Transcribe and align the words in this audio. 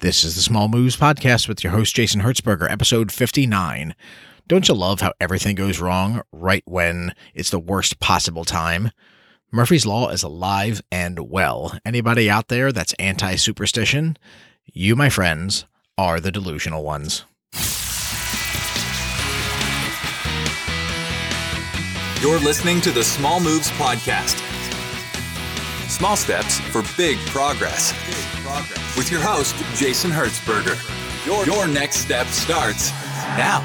This 0.00 0.22
is 0.22 0.36
the 0.36 0.42
Small 0.42 0.68
Moves 0.68 0.96
Podcast 0.96 1.48
with 1.48 1.64
your 1.64 1.72
host, 1.72 1.96
Jason 1.96 2.20
Hertzberger, 2.20 2.70
episode 2.70 3.10
59. 3.10 3.96
Don't 4.46 4.68
you 4.68 4.74
love 4.74 5.00
how 5.00 5.12
everything 5.20 5.56
goes 5.56 5.80
wrong 5.80 6.22
right 6.30 6.62
when 6.66 7.14
it's 7.34 7.50
the 7.50 7.58
worst 7.58 7.98
possible 7.98 8.44
time? 8.44 8.92
Murphy's 9.50 9.86
Law 9.86 10.10
is 10.10 10.22
alive 10.22 10.82
and 10.92 11.28
well. 11.28 11.76
Anybody 11.84 12.30
out 12.30 12.46
there 12.46 12.70
that's 12.70 12.92
anti 12.94 13.34
superstition? 13.34 14.16
You, 14.66 14.94
my 14.94 15.08
friends, 15.08 15.66
are 15.96 16.20
the 16.20 16.30
delusional 16.30 16.84
ones. 16.84 17.24
You're 22.22 22.38
listening 22.38 22.80
to 22.82 22.92
the 22.92 23.02
Small 23.02 23.40
Moves 23.40 23.70
Podcast. 23.72 24.38
Small 25.88 26.16
steps 26.16 26.60
for 26.60 26.82
big 26.96 27.18
progress. 27.26 27.92
With 28.96 29.10
your 29.10 29.20
host, 29.20 29.54
Jason 29.74 30.10
Hertzberger. 30.10 30.76
Your, 31.26 31.44
your 31.44 31.68
next 31.68 31.96
step 31.96 32.26
starts 32.28 32.90
now. 33.36 33.60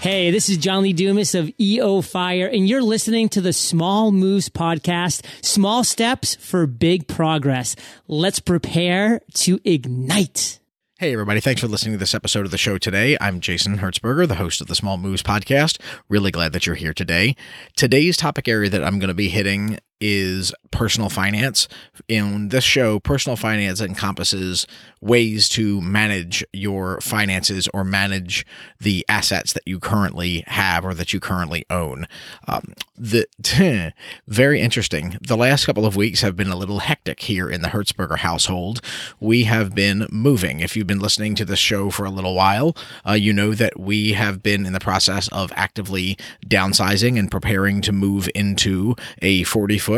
Hey, 0.00 0.30
this 0.30 0.48
is 0.48 0.56
John 0.56 0.82
Lee 0.82 0.94
Dumas 0.94 1.34
of 1.34 1.52
EO 1.60 2.00
Fire, 2.00 2.46
and 2.46 2.66
you're 2.66 2.80
listening 2.80 3.28
to 3.28 3.42
the 3.42 3.52
Small 3.52 4.10
Moves 4.10 4.48
Podcast 4.48 5.22
Small 5.44 5.84
Steps 5.84 6.36
for 6.36 6.66
Big 6.66 7.06
Progress. 7.06 7.76
Let's 8.08 8.40
prepare 8.40 9.20
to 9.34 9.60
ignite. 9.62 10.59
Hey, 11.00 11.14
everybody. 11.14 11.40
Thanks 11.40 11.62
for 11.62 11.66
listening 11.66 11.94
to 11.94 11.98
this 11.98 12.14
episode 12.14 12.44
of 12.44 12.50
the 12.50 12.58
show 12.58 12.76
today. 12.76 13.16
I'm 13.22 13.40
Jason 13.40 13.78
Hertzberger, 13.78 14.28
the 14.28 14.34
host 14.34 14.60
of 14.60 14.66
the 14.66 14.74
Small 14.74 14.98
Moves 14.98 15.22
podcast. 15.22 15.80
Really 16.10 16.30
glad 16.30 16.52
that 16.52 16.66
you're 16.66 16.74
here 16.74 16.92
today. 16.92 17.36
Today's 17.74 18.18
topic 18.18 18.46
area 18.46 18.68
that 18.68 18.84
I'm 18.84 18.98
going 18.98 19.08
to 19.08 19.14
be 19.14 19.30
hitting 19.30 19.78
is 20.00 20.52
personal 20.70 21.08
finance. 21.08 21.68
In 22.08 22.48
this 22.48 22.64
show, 22.64 23.00
personal 23.00 23.36
finance 23.36 23.80
encompasses 23.80 24.66
ways 25.00 25.48
to 25.50 25.80
manage 25.80 26.44
your 26.52 27.00
finances 27.00 27.68
or 27.74 27.84
manage 27.84 28.46
the 28.80 29.04
assets 29.08 29.52
that 29.52 29.62
you 29.66 29.78
currently 29.78 30.44
have 30.46 30.84
or 30.84 30.94
that 30.94 31.12
you 31.12 31.20
currently 31.20 31.64
own. 31.70 32.06
Um, 32.46 32.74
the 32.96 33.26
very 34.28 34.60
interesting. 34.60 35.18
The 35.20 35.36
last 35.36 35.66
couple 35.66 35.86
of 35.86 35.96
weeks 35.96 36.20
have 36.20 36.36
been 36.36 36.50
a 36.50 36.56
little 36.56 36.80
hectic 36.80 37.20
here 37.20 37.48
in 37.48 37.62
the 37.62 37.68
Hertzberger 37.68 38.18
household. 38.18 38.80
We 39.18 39.44
have 39.44 39.74
been 39.74 40.06
moving. 40.10 40.60
If 40.60 40.76
you've 40.76 40.86
been 40.86 41.00
listening 41.00 41.34
to 41.36 41.44
this 41.44 41.58
show 41.58 41.90
for 41.90 42.04
a 42.04 42.10
little 42.10 42.34
while, 42.34 42.76
uh, 43.06 43.12
you 43.12 43.32
know 43.32 43.54
that 43.54 43.78
we 43.78 44.12
have 44.12 44.42
been 44.42 44.66
in 44.66 44.72
the 44.72 44.80
process 44.80 45.28
of 45.28 45.52
actively 45.56 46.16
downsizing 46.46 47.18
and 47.18 47.30
preparing 47.30 47.80
to 47.82 47.92
move 47.92 48.28
into 48.34 48.94
a 49.22 49.44
40 49.44 49.78
foot 49.78 49.89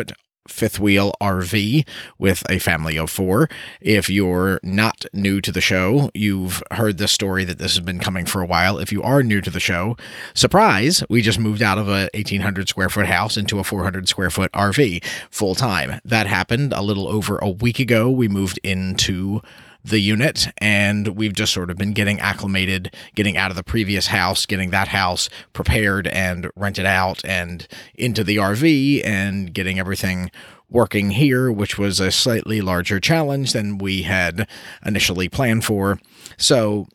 fifth 0.49 0.81
wheel 0.81 1.13
RV 1.21 1.87
with 2.19 2.43
a 2.51 2.59
family 2.59 2.99
of 2.99 3.11
four. 3.11 3.49
If 3.81 4.09
you're 4.11 4.61
not 4.63 5.05
new 5.13 5.41
to 5.41 5.53
the 5.53 5.61
show, 5.61 6.11
you've 6.15 6.63
heard 6.73 6.99
the 6.99 7.09
story 7.09 7.45
that 7.45 7.59
this 7.59 7.77
has 7.77 7.85
been 7.85 8.01
coming 8.01 8.27
for 8.27 8.43
a 8.43 8.47
while. 8.47 8.79
If 8.79 8.93
you 8.93 9.03
are 9.03 9.23
new 9.23 9.41
to 9.41 9.51
the 9.51 9.61
show, 9.61 9.97
surprise, 10.35 11.05
we 11.09 11.23
just 11.23 11.39
moved 11.39 11.63
out 11.63 11.79
of 11.79 11.89
a 11.89 12.09
1800 12.15 12.69
square 12.69 12.89
foot 12.89 13.07
house 13.07 13.37
into 13.37 13.59
a 13.59 13.65
400 13.65 14.09
square 14.09 14.31
foot 14.31 14.53
RV 14.53 15.05
full 15.31 15.55
time. 15.55 16.01
That 16.05 16.27
happened 16.27 16.73
a 16.73 16.83
little 16.83 17.09
over 17.09 17.39
a 17.39 17.49
week 17.49 17.79
ago. 17.79 18.11
We 18.11 18.29
moved 18.29 18.59
into 18.63 19.43
the 19.85 20.01
unit 20.01 20.49
and 20.59 21.09
we've 21.09 21.33
just 21.33 21.53
sort 21.53 21.71
of 21.71 21.77
been 21.77 21.93
getting 21.93 22.21
acclimated, 22.21 22.95
getting 23.15 23.37
out 23.37 23.51
of 23.51 23.57
the 23.57 23.65
previous 23.65 24.09
house, 24.09 24.47
getting 24.47 24.71
that 24.71 24.89
house 24.89 25.29
prepared 25.53 26.07
and 26.09 26.51
rented 26.57 26.87
out 26.87 27.25
and 27.25 27.67
into 27.95 28.23
the 28.23 28.37
RV 28.37 29.05
and 29.05 29.53
getting 29.53 29.79
everything 29.79 30.31
working 30.71 31.11
here, 31.11 31.53
which 31.53 31.79
was 31.79 32.01
a 32.01 32.11
slightly 32.11 32.61
larger 32.61 32.99
challenge 32.99 33.53
than 33.53 33.79
we 33.79 34.03
had 34.03 34.49
initially 34.85 35.29
planned 35.29 35.65
for. 35.65 35.99
So 36.37 36.87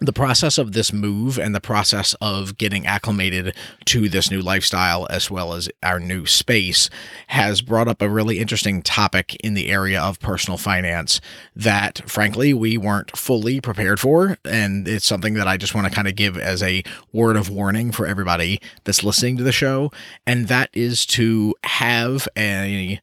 the 0.00 0.12
process 0.12 0.58
of 0.58 0.72
this 0.72 0.92
move 0.92 1.38
and 1.38 1.54
the 1.54 1.60
process 1.60 2.14
of 2.20 2.58
getting 2.58 2.86
acclimated 2.86 3.54
to 3.86 4.08
this 4.08 4.30
new 4.30 4.42
lifestyle 4.42 5.06
as 5.08 5.30
well 5.30 5.54
as 5.54 5.70
our 5.82 5.98
new 5.98 6.26
space 6.26 6.90
has 7.28 7.62
brought 7.62 7.88
up 7.88 8.02
a 8.02 8.08
really 8.08 8.38
interesting 8.38 8.82
topic 8.82 9.36
in 9.36 9.54
the 9.54 9.68
area 9.68 10.00
of 10.00 10.20
personal 10.20 10.58
finance 10.58 11.20
that 11.54 12.02
frankly 12.06 12.52
we 12.52 12.76
weren't 12.76 13.16
fully 13.16 13.60
prepared 13.60 13.98
for. 13.98 14.36
And 14.44 14.86
it's 14.86 15.06
something 15.06 15.34
that 15.34 15.48
I 15.48 15.56
just 15.56 15.74
want 15.74 15.86
to 15.86 15.94
kind 15.94 16.08
of 16.08 16.14
give 16.14 16.36
as 16.36 16.62
a 16.62 16.82
word 17.12 17.36
of 17.36 17.48
warning 17.48 17.90
for 17.90 18.06
everybody 18.06 18.60
that's 18.84 19.02
listening 19.02 19.38
to 19.38 19.44
the 19.44 19.52
show. 19.52 19.90
And 20.26 20.48
that 20.48 20.68
is 20.74 21.06
to 21.06 21.54
have 21.64 22.28
a 22.36 23.00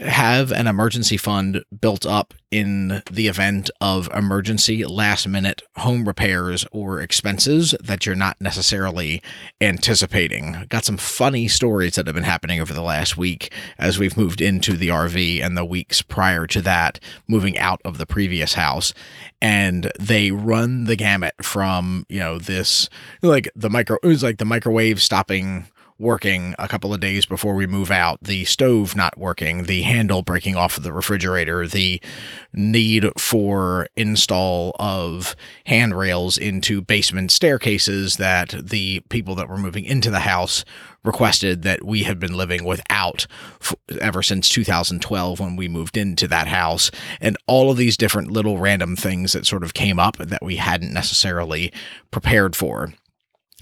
have 0.00 0.52
an 0.52 0.66
emergency 0.66 1.16
fund 1.16 1.64
built 1.80 2.04
up 2.04 2.34
in 2.50 3.02
the 3.10 3.28
event 3.28 3.70
of 3.80 4.08
emergency 4.14 4.84
last 4.84 5.26
minute 5.26 5.62
home 5.76 6.06
repairs 6.06 6.64
or 6.72 7.00
expenses 7.00 7.74
that 7.82 8.06
you're 8.06 8.14
not 8.14 8.40
necessarily 8.40 9.22
anticipating. 9.60 10.64
Got 10.68 10.84
some 10.84 10.96
funny 10.96 11.48
stories 11.48 11.94
that 11.94 12.06
have 12.06 12.14
been 12.14 12.24
happening 12.24 12.60
over 12.60 12.72
the 12.72 12.82
last 12.82 13.16
week 13.16 13.52
as 13.78 13.98
we've 13.98 14.16
moved 14.16 14.40
into 14.40 14.76
the 14.76 14.88
RV 14.88 15.42
and 15.42 15.56
the 15.56 15.64
weeks 15.64 16.02
prior 16.02 16.46
to 16.46 16.60
that, 16.62 17.00
moving 17.26 17.58
out 17.58 17.80
of 17.84 17.98
the 17.98 18.06
previous 18.06 18.54
house. 18.54 18.94
And 19.40 19.90
they 19.98 20.30
run 20.30 20.84
the 20.84 20.96
gamut 20.96 21.34
from, 21.42 22.06
you 22.08 22.20
know, 22.20 22.38
this 22.38 22.88
like 23.22 23.50
the 23.54 23.70
micro, 23.70 23.98
it 24.02 24.06
was 24.06 24.22
like 24.22 24.38
the 24.38 24.44
microwave 24.44 25.02
stopping 25.02 25.66
working 25.98 26.54
a 26.58 26.68
couple 26.68 26.92
of 26.92 27.00
days 27.00 27.24
before 27.24 27.54
we 27.54 27.66
move 27.66 27.90
out, 27.90 28.18
the 28.22 28.44
stove 28.44 28.94
not 28.94 29.16
working, 29.16 29.64
the 29.64 29.82
handle 29.82 30.22
breaking 30.22 30.56
off 30.56 30.76
of 30.76 30.82
the 30.82 30.92
refrigerator, 30.92 31.66
the 31.66 32.00
need 32.52 33.06
for 33.18 33.88
install 33.96 34.74
of 34.78 35.34
handrails 35.64 36.36
into 36.36 36.80
basement 36.82 37.32
staircases 37.32 38.16
that 38.16 38.54
the 38.62 39.00
people 39.08 39.34
that 39.34 39.48
were 39.48 39.56
moving 39.56 39.84
into 39.84 40.10
the 40.10 40.20
house 40.20 40.64
requested 41.02 41.62
that 41.62 41.84
we 41.84 42.02
had 42.02 42.18
been 42.18 42.36
living 42.36 42.64
without 42.64 43.26
f- 43.60 43.74
ever 44.00 44.22
since 44.22 44.48
2012 44.48 45.40
when 45.40 45.56
we 45.56 45.68
moved 45.68 45.96
into 45.96 46.26
that 46.28 46.48
house. 46.48 46.90
And 47.20 47.36
all 47.46 47.70
of 47.70 47.76
these 47.76 47.96
different 47.96 48.30
little 48.30 48.58
random 48.58 48.96
things 48.96 49.32
that 49.32 49.46
sort 49.46 49.62
of 49.62 49.72
came 49.72 49.98
up 49.98 50.16
that 50.16 50.42
we 50.42 50.56
hadn't 50.56 50.92
necessarily 50.92 51.72
prepared 52.10 52.56
for 52.56 52.92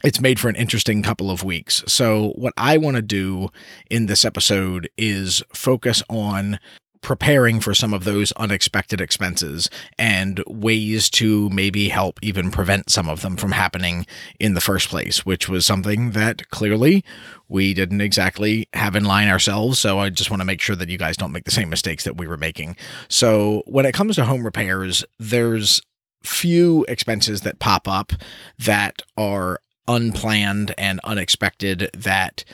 it's 0.04 0.20
made 0.20 0.38
for 0.38 0.48
an 0.48 0.56
interesting 0.56 1.02
couple 1.02 1.30
of 1.30 1.42
weeks. 1.42 1.82
So, 1.86 2.32
what 2.36 2.52
I 2.56 2.76
want 2.76 2.96
to 2.96 3.02
do 3.02 3.48
in 3.90 4.06
this 4.06 4.24
episode 4.24 4.88
is 4.96 5.42
focus 5.52 6.02
on 6.08 6.60
preparing 7.00 7.60
for 7.60 7.74
some 7.74 7.92
of 7.92 8.04
those 8.04 8.32
unexpected 8.32 8.98
expenses 8.98 9.68
and 9.98 10.42
ways 10.46 11.10
to 11.10 11.50
maybe 11.50 11.90
help 11.90 12.18
even 12.22 12.50
prevent 12.50 12.88
some 12.88 13.10
of 13.10 13.20
them 13.20 13.36
from 13.36 13.52
happening 13.52 14.06
in 14.40 14.54
the 14.54 14.60
first 14.60 14.88
place, 14.88 15.24
which 15.26 15.46
was 15.46 15.66
something 15.66 16.12
that 16.12 16.48
clearly 16.48 17.04
we 17.46 17.74
didn't 17.74 18.00
exactly 18.00 18.66
have 18.72 18.96
in 18.96 19.04
line 19.04 19.28
ourselves. 19.28 19.78
So 19.78 19.98
I 19.98 20.08
just 20.08 20.30
want 20.30 20.40
to 20.40 20.46
make 20.46 20.62
sure 20.62 20.76
that 20.76 20.88
you 20.88 20.96
guys 20.96 21.18
don't 21.18 21.32
make 21.32 21.44
the 21.44 21.50
same 21.50 21.68
mistakes 21.68 22.04
that 22.04 22.16
we 22.16 22.26
were 22.26 22.38
making. 22.38 22.74
So 23.08 23.62
when 23.66 23.84
it 23.84 23.92
comes 23.92 24.16
to 24.16 24.24
home 24.24 24.42
repairs, 24.42 25.04
there's 25.18 25.82
few 26.22 26.86
expenses 26.88 27.42
that 27.42 27.58
pop 27.58 27.86
up 27.86 28.12
that 28.58 29.02
are 29.18 29.60
unplanned 29.88 30.74
and 30.78 31.00
unexpected 31.04 31.90
that 31.94 32.44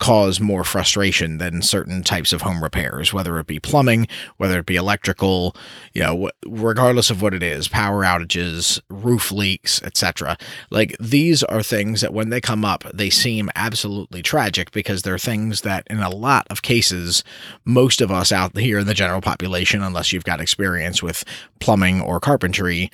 cause 0.00 0.40
more 0.40 0.64
frustration 0.64 1.36
than 1.38 1.60
certain 1.60 2.02
types 2.02 2.32
of 2.32 2.40
home 2.40 2.62
repairs, 2.62 3.12
whether 3.12 3.38
it 3.38 3.46
be 3.46 3.60
plumbing, 3.60 4.08
whether 4.38 4.58
it 4.58 4.66
be 4.66 4.74
electrical, 4.74 5.54
you 5.92 6.02
know, 6.02 6.30
regardless 6.46 7.10
of 7.10 7.20
what 7.20 7.34
it 7.34 7.42
is, 7.42 7.68
power 7.68 8.02
outages, 8.02 8.80
roof 8.88 9.30
leaks, 9.30 9.80
etc. 9.82 10.38
Like 10.70 10.96
these 10.98 11.42
are 11.44 11.62
things 11.62 12.00
that 12.00 12.14
when 12.14 12.30
they 12.30 12.40
come 12.40 12.64
up, 12.64 12.84
they 12.94 13.10
seem 13.10 13.50
absolutely 13.54 14.22
tragic 14.22 14.72
because 14.72 15.02
they're 15.02 15.18
things 15.18 15.60
that 15.60 15.86
in 15.90 16.00
a 16.00 16.10
lot 16.10 16.46
of 16.48 16.62
cases, 16.62 17.22
most 17.66 18.00
of 18.00 18.10
us 18.10 18.32
out 18.32 18.56
here 18.56 18.78
in 18.78 18.86
the 18.86 18.94
general 18.94 19.20
population, 19.20 19.82
unless 19.82 20.14
you've 20.14 20.24
got 20.24 20.40
experience 20.40 21.02
with 21.02 21.24
plumbing 21.60 22.00
or 22.00 22.20
carpentry, 22.20 22.90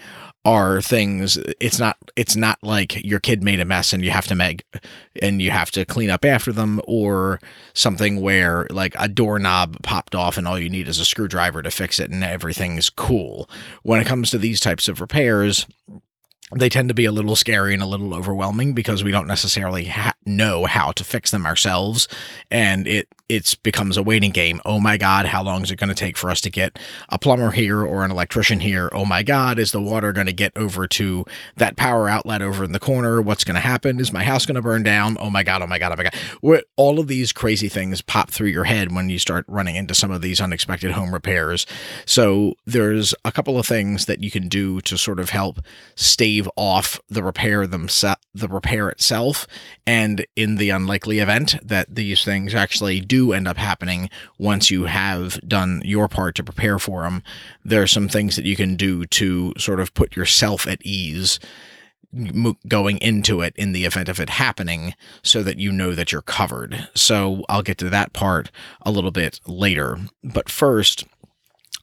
are 0.46 0.80
things 0.80 1.36
it's 1.58 1.80
not 1.80 1.96
it's 2.14 2.36
not 2.36 2.56
like 2.62 3.04
your 3.04 3.18
kid 3.18 3.42
made 3.42 3.58
a 3.58 3.64
mess 3.64 3.92
and 3.92 4.04
you 4.04 4.12
have 4.12 4.28
to 4.28 4.34
make 4.36 4.64
and 5.20 5.42
you 5.42 5.50
have 5.50 5.72
to 5.72 5.84
clean 5.84 6.08
up 6.08 6.24
after 6.24 6.52
them 6.52 6.80
or 6.86 7.40
something 7.74 8.20
where 8.20 8.64
like 8.70 8.94
a 8.96 9.08
doorknob 9.08 9.76
popped 9.82 10.14
off 10.14 10.38
and 10.38 10.46
all 10.46 10.56
you 10.56 10.70
need 10.70 10.86
is 10.86 11.00
a 11.00 11.04
screwdriver 11.04 11.62
to 11.62 11.70
fix 11.72 11.98
it 11.98 12.12
and 12.12 12.22
everything's 12.22 12.88
cool. 12.88 13.50
When 13.82 14.00
it 14.00 14.06
comes 14.06 14.30
to 14.30 14.38
these 14.38 14.60
types 14.60 14.86
of 14.86 15.00
repairs 15.00 15.66
they 16.54 16.68
tend 16.68 16.88
to 16.90 16.94
be 16.94 17.06
a 17.06 17.12
little 17.12 17.34
scary 17.34 17.74
and 17.74 17.82
a 17.82 17.86
little 17.86 18.14
overwhelming 18.14 18.72
because 18.72 19.02
we 19.02 19.10
don't 19.10 19.26
necessarily 19.26 19.86
ha- 19.86 20.14
know 20.24 20.64
how 20.64 20.92
to 20.92 21.02
fix 21.02 21.32
them 21.32 21.44
ourselves. 21.44 22.06
And 22.52 22.86
it 22.86 23.08
it 23.28 23.56
becomes 23.62 23.96
a 23.96 24.02
waiting 24.02 24.30
game. 24.30 24.60
Oh 24.64 24.78
my 24.78 24.96
God, 24.96 25.26
how 25.26 25.42
long 25.42 25.62
is 25.62 25.70
it 25.70 25.76
going 25.76 25.88
to 25.88 25.94
take 25.94 26.16
for 26.16 26.30
us 26.30 26.40
to 26.42 26.50
get 26.50 26.78
a 27.08 27.18
plumber 27.18 27.50
here 27.50 27.82
or 27.82 28.04
an 28.04 28.10
electrician 28.10 28.60
here? 28.60 28.88
Oh 28.92 29.04
my 29.04 29.22
God, 29.22 29.58
is 29.58 29.72
the 29.72 29.82
water 29.82 30.12
going 30.12 30.28
to 30.28 30.32
get 30.32 30.52
over 30.56 30.86
to 30.86 31.24
that 31.56 31.76
power 31.76 32.08
outlet 32.08 32.40
over 32.40 32.62
in 32.62 32.72
the 32.72 32.78
corner? 32.78 33.20
What's 33.20 33.42
going 33.42 33.56
to 33.56 33.60
happen? 33.60 33.98
Is 33.98 34.12
my 34.12 34.22
house 34.22 34.46
going 34.46 34.54
to 34.54 34.62
burn 34.62 34.84
down? 34.84 35.16
Oh 35.20 35.30
my 35.30 35.42
God, 35.42 35.62
oh 35.62 35.66
my 35.66 35.78
God, 35.78 35.92
oh 35.92 35.96
my 35.96 36.04
God. 36.04 36.62
All 36.76 37.00
of 37.00 37.08
these 37.08 37.32
crazy 37.32 37.68
things 37.68 38.00
pop 38.00 38.30
through 38.30 38.48
your 38.48 38.64
head 38.64 38.94
when 38.94 39.08
you 39.08 39.18
start 39.18 39.44
running 39.48 39.74
into 39.74 39.94
some 39.94 40.10
of 40.10 40.22
these 40.22 40.40
unexpected 40.40 40.92
home 40.92 41.12
repairs. 41.12 41.66
So 42.04 42.54
there's 42.64 43.14
a 43.24 43.32
couple 43.32 43.58
of 43.58 43.66
things 43.66 44.06
that 44.06 44.22
you 44.22 44.30
can 44.30 44.48
do 44.48 44.80
to 44.82 44.96
sort 44.96 45.18
of 45.18 45.30
help 45.30 45.60
stave 45.96 46.48
off 46.56 47.00
the 47.08 47.22
repair 47.22 47.66
themselves, 47.66 48.20
the 48.34 48.48
repair 48.48 48.88
itself. 48.88 49.46
And 49.86 50.26
in 50.36 50.56
the 50.56 50.70
unlikely 50.70 51.18
event 51.18 51.56
that 51.62 51.94
these 51.94 52.24
things 52.24 52.54
actually 52.54 53.00
do 53.00 53.15
do 53.16 53.32
end 53.32 53.48
up 53.48 53.56
happening 53.56 54.10
once 54.38 54.70
you 54.70 54.84
have 54.84 55.40
done 55.48 55.80
your 55.84 56.06
part 56.06 56.34
to 56.34 56.44
prepare 56.44 56.78
for 56.78 57.02
them, 57.02 57.22
there 57.64 57.82
are 57.82 57.86
some 57.86 58.08
things 58.08 58.36
that 58.36 58.44
you 58.44 58.56
can 58.56 58.76
do 58.76 59.06
to 59.06 59.54
sort 59.56 59.80
of 59.80 59.94
put 59.94 60.14
yourself 60.16 60.66
at 60.66 60.84
ease 60.84 61.38
going 62.68 62.98
into 62.98 63.40
it 63.40 63.54
in 63.56 63.72
the 63.72 63.84
event 63.84 64.08
of 64.08 64.20
it 64.20 64.30
happening 64.30 64.94
so 65.22 65.42
that 65.42 65.58
you 65.58 65.72
know 65.72 65.94
that 65.94 66.12
you're 66.12 66.22
covered. 66.22 66.88
So 66.94 67.44
I'll 67.48 67.62
get 67.62 67.78
to 67.78 67.90
that 67.90 68.12
part 68.12 68.50
a 68.82 68.90
little 68.90 69.10
bit 69.10 69.40
later. 69.46 69.98
But 70.22 70.48
first, 70.48 71.04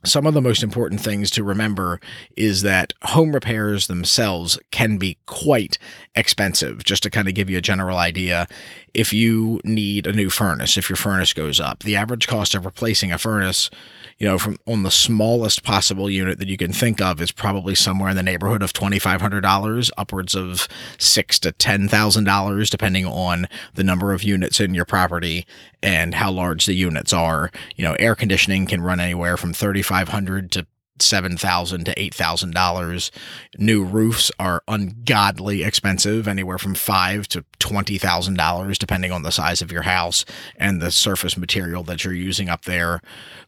some 0.06 0.26
of 0.26 0.34
the 0.34 0.42
most 0.42 0.64
important 0.64 1.02
things 1.02 1.30
to 1.32 1.44
remember 1.44 2.00
is 2.36 2.62
that 2.62 2.94
home 3.04 3.34
repairs 3.34 3.88
themselves 3.88 4.60
can 4.72 4.98
be 4.98 5.18
quite 5.26 5.78
expensive. 6.16 6.84
Just 6.84 7.04
to 7.04 7.10
kind 7.10 7.28
of 7.28 7.34
give 7.34 7.50
you 7.50 7.58
a 7.58 7.62
general 7.62 7.98
idea, 7.98 8.48
if 8.94 9.14
you 9.14 9.60
need 9.64 10.06
a 10.06 10.14
new 10.14 10.30
furnace, 10.30 10.78
if 10.78 10.90
your 10.90 10.98
furnace 10.98 11.34
goes 11.34 11.60
up, 11.60 11.84
the 11.84 11.96
average 11.96 12.28
cost 12.28 12.54
of 12.54 12.66
replacing 12.66 13.12
a 13.12 13.18
furnace 13.18 13.70
you 14.18 14.28
know, 14.28 14.38
from 14.38 14.58
on 14.68 14.84
the 14.84 14.92
smallest 14.92 15.64
possible 15.64 16.10
unit 16.10 16.40
that 16.40 16.48
you 16.48 16.58
can 16.58 16.72
think 16.72 17.02
of 17.02 17.22
is 17.22 17.32
probably 17.32 17.76
somewhere 17.76 18.10
in 18.10 18.16
the 18.16 18.24
neighborhood 18.24 18.62
of 18.62 18.74
twenty 18.74 19.00
five 19.00 19.22
hundred 19.22 19.42
dollars, 19.42 19.92
upwards 19.98 20.36
of 20.36 20.68
six 20.98 21.40
to 21.40 21.52
ten 21.52 21.88
thousand 21.88 22.24
dollars, 22.24 22.70
depending 22.70 23.06
on 23.06 23.48
the 23.74 23.84
number 23.84 24.14
of 24.14 24.24
units 24.24 24.60
in 24.60 24.74
your 24.74 24.86
property 24.86 25.46
and 25.82 26.16
how 26.16 26.32
large 26.32 26.66
the 26.66 26.74
units 26.74 27.14
are. 27.14 27.52
You 27.76 27.84
know, 27.84 27.96
air 28.00 28.16
conditioning 28.16 28.66
can 28.66 28.82
run 28.82 29.00
anywhere 29.00 29.38
from 29.38 29.54
thirty 29.54 29.82
five 29.82 30.10
hundred 30.10 30.52
to 30.52 30.66
seven 31.00 31.38
thousand 31.38 31.86
to 31.86 32.00
eight 32.00 32.14
thousand 32.14 32.54
dollars. 32.54 33.12
New 33.58 33.84
roofs 33.84 34.32
are 34.40 34.64
ungodly 34.68 35.64
expensive, 35.64 36.28
anywhere 36.28 36.58
from 36.58 36.76
five 36.76 37.28
to 37.30 37.44
twenty 37.60 37.98
thousand 37.98 38.36
dollars, 38.36 38.78
depending 38.78 39.12
on 39.12 39.24
the 39.24 39.32
size 39.32 39.62
of 39.62 39.72
your 39.72 39.84
house 39.84 40.26
and 40.58 40.82
the 40.82 40.92
surface 40.92 41.38
material 41.38 41.84
that 41.84 42.04
you're 42.04 42.14
using 42.14 42.50
up 42.50 42.66
there. 42.66 43.02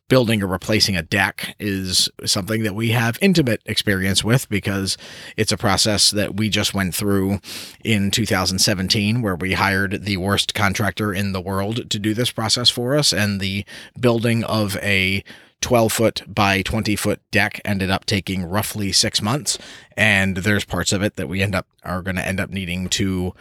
Building 0.07 0.43
or 0.43 0.47
replacing 0.47 0.95
a 0.95 1.01
deck 1.01 1.55
is 1.59 2.09
something 2.25 2.61
that 2.61 2.75
we 2.75 2.89
have 2.89 3.17
intimate 3.21 3.61
experience 3.65 4.23
with 4.23 4.47
because 4.49 4.97
it's 5.35 5.51
a 5.51 5.57
process 5.57 6.11
that 6.11 6.35
we 6.35 6.47
just 6.47 6.75
went 6.75 6.93
through 6.93 7.39
in 7.83 8.11
2017, 8.11 9.23
where 9.23 9.35
we 9.35 9.53
hired 9.53 10.03
the 10.03 10.17
worst 10.17 10.53
contractor 10.53 11.11
in 11.11 11.31
the 11.31 11.41
world 11.41 11.89
to 11.89 11.97
do 11.97 12.13
this 12.13 12.29
process 12.29 12.69
for 12.69 12.95
us, 12.95 13.13
and 13.13 13.41
the 13.41 13.65
building 13.99 14.43
of 14.43 14.77
a 14.77 15.23
12 15.65 15.91
foot 15.91 16.21
by 16.27 16.61
20 16.61 16.95
foot 16.95 17.19
deck 17.31 17.59
ended 17.65 17.89
up 17.89 18.05
taking 18.05 18.45
roughly 18.45 18.91
six 18.91 19.19
months. 19.19 19.57
And 19.97 20.37
there's 20.37 20.63
parts 20.63 20.93
of 20.93 21.01
it 21.01 21.15
that 21.15 21.27
we 21.27 21.41
end 21.41 21.55
up 21.55 21.65
are 21.83 22.03
going 22.03 22.17
to 22.17 22.27
end 22.27 22.39
up 22.39 22.51
needing 22.51 22.87
to 22.89 23.33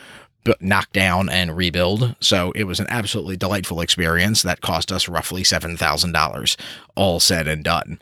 knock 0.58 0.90
down 0.94 1.28
and 1.28 1.54
rebuild. 1.54 2.16
So 2.20 2.50
it 2.52 2.64
was 2.64 2.80
an 2.80 2.86
absolutely 2.88 3.36
delightful 3.36 3.82
experience 3.82 4.40
that 4.40 4.62
cost 4.62 4.90
us 4.90 5.06
roughly 5.06 5.42
$7,000, 5.42 6.56
all 6.94 7.20
said 7.20 7.46
and 7.46 7.62
done. 7.62 8.00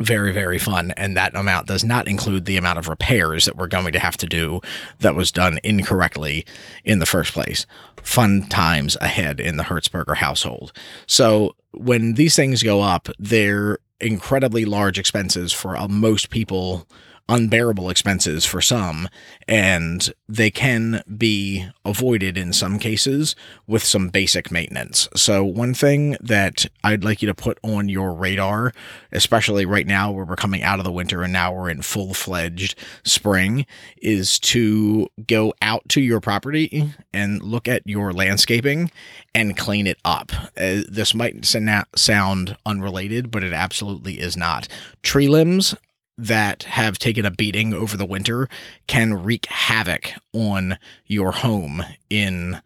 Very 0.00 0.32
very 0.32 0.60
fun. 0.60 0.92
And 0.96 1.16
that 1.16 1.34
amount 1.34 1.66
does 1.66 1.82
not 1.82 2.06
include 2.06 2.44
the 2.44 2.56
amount 2.56 2.78
of 2.78 2.86
repairs 2.86 3.46
that 3.46 3.56
we're 3.56 3.66
going 3.66 3.92
to 3.92 3.98
have 3.98 4.16
to 4.18 4.26
do 4.26 4.60
that 5.00 5.16
was 5.16 5.32
done 5.32 5.58
incorrectly 5.64 6.46
in 6.84 7.00
the 7.00 7.06
first 7.06 7.32
place. 7.32 7.66
Fun 8.04 8.42
times 8.42 8.96
ahead 9.00 9.40
in 9.40 9.56
the 9.56 9.64
hertzberger 9.64 10.18
household. 10.18 10.72
So 11.08 11.56
when 11.72 12.14
these 12.14 12.36
things 12.36 12.62
go 12.62 12.80
up 12.80 13.08
they're 13.18 13.78
incredibly 14.00 14.64
large 14.64 14.98
expenses 14.98 15.52
for 15.52 15.76
uh, 15.76 15.88
most 15.88 16.30
people 16.30 16.86
unbearable 17.28 17.88
expenses 17.90 18.44
for 18.44 18.60
some, 18.60 19.08
and 19.48 20.12
they 20.28 20.50
can 20.50 21.02
be 21.16 21.66
avoided 21.84 22.36
in 22.36 22.52
some 22.52 22.78
cases 22.78 23.34
with 23.66 23.84
some 23.84 24.08
basic 24.08 24.50
maintenance. 24.50 25.08
So, 25.14 25.44
one 25.44 25.74
thing 25.74 26.16
that 26.20 26.66
I'd 26.84 27.04
like 27.04 27.22
you 27.22 27.28
to 27.28 27.34
put 27.34 27.58
on 27.62 27.88
your 27.88 28.12
radar, 28.12 28.72
especially 29.12 29.64
right 29.64 29.86
now 29.86 30.10
where 30.10 30.24
we're 30.24 30.36
coming 30.36 30.62
out 30.62 30.78
of 30.78 30.84
the 30.84 30.92
winter 30.92 31.22
and 31.22 31.32
now 31.32 31.52
we're 31.52 31.70
in 31.70 31.82
full 31.82 32.14
fledged 32.14 32.74
spring, 33.04 33.66
is 34.00 34.38
to 34.40 35.08
go 35.26 35.54
out 35.62 35.88
to 35.90 36.00
your 36.00 36.20
property 36.20 36.92
and 37.12 37.42
look 37.42 37.68
at 37.68 37.82
your 37.86 38.12
landscaping 38.12 38.90
and 39.34 39.56
clean 39.56 39.86
it 39.86 39.98
up. 40.04 40.32
Uh, 40.56 40.82
this 40.88 41.14
might 41.14 41.44
sound 41.44 42.56
unrelated, 42.66 43.30
but 43.30 43.42
it 43.44 43.52
absolutely 43.52 44.20
is 44.20 44.36
not. 44.36 44.68
Tree 45.02 45.28
limbs 45.28 45.74
that 46.18 46.64
have 46.64 46.98
taken 46.98 47.24
a 47.24 47.30
beating 47.30 47.72
over 47.72 47.96
the 47.96 48.06
winter 48.06 48.48
can 48.86 49.14
wreak 49.14 49.46
havoc 49.46 50.12
on 50.32 50.78
your 51.06 51.32
home 51.32 51.82
in 52.10 52.60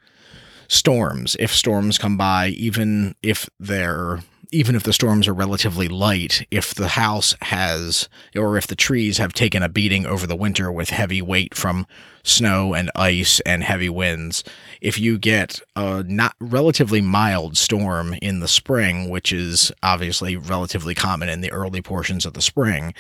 storms. 0.68 1.36
If 1.38 1.54
storms 1.54 1.98
come 1.98 2.16
by, 2.16 2.48
even 2.48 3.14
if 3.22 3.48
they're 3.58 4.20
even 4.52 4.76
if 4.76 4.84
the 4.84 4.92
storms 4.92 5.26
are 5.26 5.34
relatively 5.34 5.88
light, 5.88 6.46
if 6.52 6.72
the 6.72 6.88
house 6.88 7.34
has 7.42 8.08
or 8.36 8.56
if 8.56 8.66
the 8.66 8.76
trees 8.76 9.18
have 9.18 9.32
taken 9.32 9.60
a 9.62 9.68
beating 9.68 10.06
over 10.06 10.24
the 10.26 10.36
winter 10.36 10.70
with 10.70 10.90
heavy 10.90 11.20
weight 11.20 11.54
from 11.54 11.84
snow 12.26 12.74
and 12.74 12.90
ice 12.94 13.40
and 13.40 13.62
heavy 13.62 13.88
winds. 13.88 14.44
If 14.80 14.98
you 14.98 15.18
get 15.18 15.60
a 15.74 16.02
not 16.02 16.34
relatively 16.40 17.00
mild 17.00 17.56
storm 17.56 18.14
in 18.20 18.40
the 18.40 18.48
spring, 18.48 19.08
which 19.08 19.32
is 19.32 19.72
obviously 19.82 20.36
relatively 20.36 20.94
common 20.94 21.28
in 21.28 21.40
the 21.40 21.52
early 21.52 21.80
portions 21.82 22.26
of 22.26 22.34
the 22.34 22.42
spring, 22.42 22.94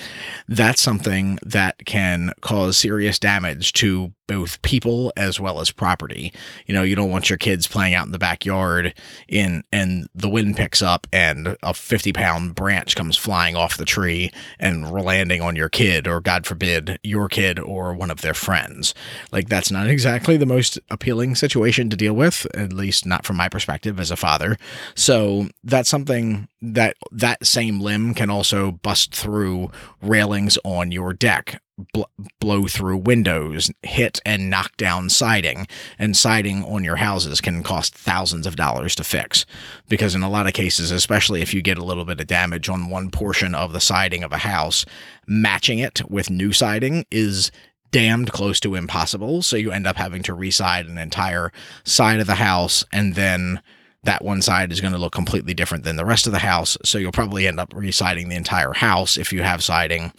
that's 0.48 0.80
something 0.80 1.38
that 1.42 1.84
can 1.84 2.32
cause 2.40 2.76
serious 2.76 3.18
damage 3.18 3.72
to 3.74 4.12
both 4.26 4.60
people 4.62 5.12
as 5.16 5.38
well 5.38 5.60
as 5.60 5.70
property. 5.70 6.32
You 6.66 6.74
know, 6.74 6.82
you 6.82 6.96
don't 6.96 7.10
want 7.10 7.30
your 7.30 7.38
kids 7.38 7.66
playing 7.66 7.94
out 7.94 8.06
in 8.06 8.12
the 8.12 8.18
backyard 8.18 8.94
in 9.28 9.62
and 9.72 10.08
the 10.14 10.28
wind 10.28 10.56
picks 10.56 10.82
up 10.82 11.06
and 11.12 11.56
a 11.62 11.74
50 11.74 12.12
pound 12.12 12.54
branch 12.54 12.96
comes 12.96 13.16
flying 13.16 13.56
off 13.56 13.76
the 13.76 13.84
tree 13.84 14.30
and 14.58 14.90
landing 14.90 15.42
on 15.42 15.56
your 15.56 15.68
kid 15.68 16.08
or 16.08 16.20
God 16.20 16.46
forbid 16.46 16.98
your 17.02 17.28
kid 17.28 17.58
or 17.58 17.94
one 17.94 18.10
of 18.10 18.20
their 18.20 18.34
friends. 18.34 18.94
Like 19.32 19.48
that's 19.48 19.70
not 19.70 19.88
exactly 19.88 20.36
the 20.36 20.46
most 20.46 20.78
appealing 20.90 21.34
situation 21.34 21.90
to 21.90 21.96
deal 21.96 22.14
with, 22.14 22.46
at 22.54 22.72
least 22.72 23.06
not 23.06 23.24
from 23.24 23.36
my 23.36 23.48
perspective 23.48 23.98
as 24.00 24.10
a 24.10 24.16
father. 24.16 24.56
So 24.94 25.48
that's 25.64 25.88
something 25.88 26.48
that 26.60 26.96
that 27.12 27.44
same 27.46 27.80
limb 27.80 28.14
can 28.14 28.30
also 28.30 28.72
bust 28.72 29.14
through 29.14 29.70
railings 30.00 30.58
on 30.64 30.92
your 30.92 31.12
deck 31.12 31.60
bl- 31.92 32.02
blow 32.40 32.66
through 32.66 32.98
windows, 32.98 33.70
hit 33.82 34.20
and 34.24 34.50
knock 34.50 34.76
down 34.76 35.08
siding, 35.10 35.66
and 35.98 36.16
siding 36.16 36.64
on 36.64 36.84
your 36.84 36.96
houses 36.96 37.40
can 37.40 37.62
cost 37.62 37.94
thousands 37.94 38.46
of 38.46 38.56
dollars 38.56 38.94
to 38.96 39.04
fix. 39.04 39.46
Because 39.88 40.14
in 40.14 40.22
a 40.22 40.30
lot 40.30 40.46
of 40.46 40.52
cases, 40.52 40.90
especially 40.90 41.42
if 41.42 41.52
you 41.52 41.62
get 41.62 41.78
a 41.78 41.84
little 41.84 42.04
bit 42.04 42.20
of 42.20 42.26
damage 42.26 42.68
on 42.68 42.90
one 42.90 43.10
portion 43.10 43.54
of 43.54 43.72
the 43.72 43.80
siding 43.80 44.24
of 44.24 44.32
a 44.32 44.38
house, 44.38 44.84
matching 45.26 45.78
it 45.78 46.02
with 46.08 46.30
new 46.30 46.52
siding 46.52 47.04
is 47.10 47.50
damned 47.96 48.30
close 48.30 48.60
to 48.60 48.74
impossible. 48.74 49.40
So 49.40 49.56
you 49.56 49.72
end 49.72 49.86
up 49.86 49.96
having 49.96 50.22
to 50.24 50.34
reside 50.34 50.84
an 50.84 50.98
entire 50.98 51.50
side 51.84 52.20
of 52.20 52.26
the 52.26 52.34
house 52.34 52.84
and 52.92 53.14
then 53.14 53.62
that 54.02 54.22
one 54.22 54.42
side 54.42 54.70
is 54.70 54.82
going 54.82 54.92
to 54.92 54.98
look 54.98 55.14
completely 55.14 55.54
different 55.54 55.82
than 55.82 55.96
the 55.96 56.04
rest 56.04 56.26
of 56.26 56.32
the 56.34 56.40
house. 56.40 56.76
So 56.84 56.98
you'll 56.98 57.10
probably 57.10 57.46
end 57.46 57.58
up 57.58 57.72
residing 57.74 58.28
the 58.28 58.36
entire 58.36 58.74
house 58.74 59.16
if 59.16 59.32
you 59.32 59.42
have 59.42 59.64
siding 59.64 60.12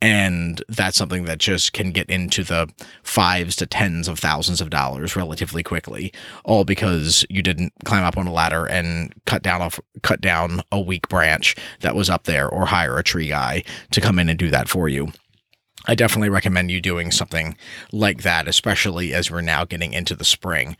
and 0.00 0.64
that's 0.68 0.96
something 0.96 1.26
that 1.26 1.38
just 1.38 1.72
can 1.72 1.92
get 1.92 2.10
into 2.10 2.42
the 2.42 2.68
fives 3.04 3.54
to 3.54 3.66
tens 3.66 4.08
of 4.08 4.18
thousands 4.18 4.60
of 4.60 4.68
dollars 4.68 5.14
relatively 5.14 5.62
quickly 5.62 6.12
all 6.44 6.64
because 6.64 7.24
you 7.30 7.40
didn't 7.40 7.72
climb 7.84 8.02
up 8.02 8.18
on 8.18 8.26
a 8.26 8.32
ladder 8.32 8.66
and 8.66 9.14
cut 9.26 9.44
down 9.44 9.62
a 9.62 9.70
cut 10.02 10.20
down 10.20 10.60
a 10.72 10.80
weak 10.80 11.08
branch 11.08 11.54
that 11.80 11.94
was 11.94 12.10
up 12.10 12.24
there 12.24 12.48
or 12.48 12.66
hire 12.66 12.98
a 12.98 13.04
tree 13.04 13.28
guy 13.28 13.62
to 13.92 14.00
come 14.00 14.18
in 14.18 14.28
and 14.28 14.40
do 14.40 14.50
that 14.50 14.68
for 14.68 14.88
you 14.88 15.12
I 15.86 15.94
definitely 15.94 16.28
recommend 16.28 16.70
you 16.70 16.80
doing 16.80 17.10
something 17.10 17.56
like 17.90 18.22
that, 18.22 18.46
especially 18.46 19.12
as 19.14 19.30
we're 19.30 19.40
now 19.40 19.64
getting 19.64 19.92
into 19.92 20.14
the 20.14 20.24
spring. 20.24 20.76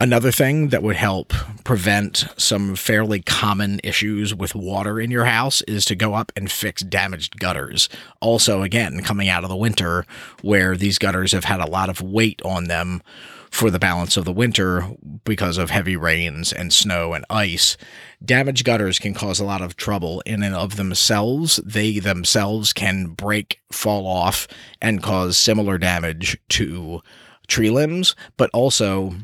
Another 0.00 0.32
thing 0.32 0.68
that 0.70 0.82
would 0.82 0.96
help 0.96 1.32
prevent 1.64 2.24
some 2.36 2.74
fairly 2.74 3.20
common 3.20 3.78
issues 3.84 4.34
with 4.34 4.54
water 4.54 4.98
in 4.98 5.10
your 5.10 5.26
house 5.26 5.60
is 5.62 5.84
to 5.84 5.94
go 5.94 6.14
up 6.14 6.32
and 6.34 6.50
fix 6.50 6.82
damaged 6.82 7.38
gutters. 7.38 7.88
Also, 8.20 8.62
again, 8.62 9.02
coming 9.02 9.28
out 9.28 9.44
of 9.44 9.50
the 9.50 9.56
winter 9.56 10.06
where 10.40 10.76
these 10.76 10.98
gutters 10.98 11.32
have 11.32 11.44
had 11.44 11.60
a 11.60 11.70
lot 11.70 11.90
of 11.90 12.00
weight 12.00 12.40
on 12.42 12.64
them 12.64 13.02
for 13.52 13.70
the 13.70 13.78
balance 13.78 14.16
of 14.16 14.24
the 14.24 14.32
winter 14.32 14.88
because 15.24 15.58
of 15.58 15.68
heavy 15.70 15.94
rains 15.94 16.52
and 16.54 16.72
snow 16.72 17.12
and 17.12 17.24
ice. 17.28 17.76
Damaged 18.24 18.64
gutters 18.64 18.98
can 18.98 19.12
cause 19.12 19.38
a 19.38 19.44
lot 19.44 19.60
of 19.60 19.76
trouble 19.76 20.22
in 20.24 20.42
and 20.42 20.54
of 20.54 20.76
themselves. 20.76 21.60
They 21.62 21.98
themselves 21.98 22.72
can 22.72 23.08
break, 23.08 23.60
fall 23.70 24.06
off, 24.06 24.48
and 24.80 25.02
cause 25.02 25.36
similar 25.36 25.76
damage 25.76 26.38
to 26.48 27.02
tree 27.46 27.68
limbs, 27.68 28.16
but 28.38 28.48
also 28.54 29.14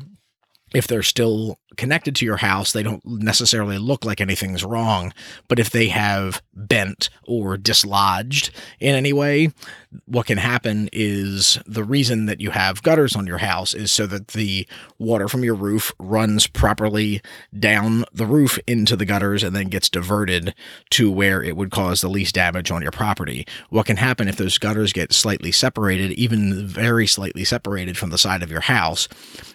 if 0.75 0.85
they're 0.85 1.01
still 1.01 1.57
connected 1.77 2.15
to 2.15 2.25
your 2.25 2.37
house, 2.37 2.71
they 2.71 2.83
don't 2.83 3.03
necessarily 3.05 3.77
look 3.77 4.05
like 4.05 4.21
anything's 4.21 4.63
wrong. 4.63 5.13
But 5.47 5.59
if 5.59 5.71
they 5.71 5.87
have 5.87 6.41
bent 6.53 7.09
or 7.23 7.57
dislodged 7.57 8.51
in 8.79 8.93
any 8.93 9.13
way, 9.13 9.51
what 10.05 10.27
can 10.27 10.37
happen 10.37 10.87
is 10.93 11.57
the 11.65 11.83
reason 11.83 12.27
that 12.27 12.39
you 12.39 12.51
have 12.51 12.83
gutters 12.83 13.15
on 13.15 13.25
your 13.25 13.39
house 13.39 13.73
is 13.73 13.91
so 13.91 14.05
that 14.05 14.29
the 14.29 14.67
water 14.99 15.27
from 15.27 15.43
your 15.43 15.55
roof 15.55 15.91
runs 15.97 16.45
properly 16.45 17.21
down 17.57 18.05
the 18.13 18.25
roof 18.25 18.59
into 18.67 18.95
the 18.95 19.05
gutters 19.05 19.41
and 19.41 19.55
then 19.55 19.67
gets 19.67 19.89
diverted 19.89 20.53
to 20.91 21.11
where 21.11 21.41
it 21.41 21.57
would 21.57 21.71
cause 21.71 22.01
the 22.01 22.09
least 22.09 22.35
damage 22.35 22.69
on 22.69 22.83
your 22.83 22.91
property. 22.91 23.47
What 23.69 23.87
can 23.87 23.97
happen 23.97 24.27
if 24.27 24.35
those 24.35 24.59
gutters 24.59 24.93
get 24.93 25.11
slightly 25.11 25.51
separated, 25.51 26.11
even 26.11 26.67
very 26.67 27.07
slightly 27.07 27.43
separated 27.43 27.97
from 27.97 28.11
the 28.11 28.17
side 28.19 28.43
of 28.43 28.51
your 28.51 28.61
house, 28.61 29.07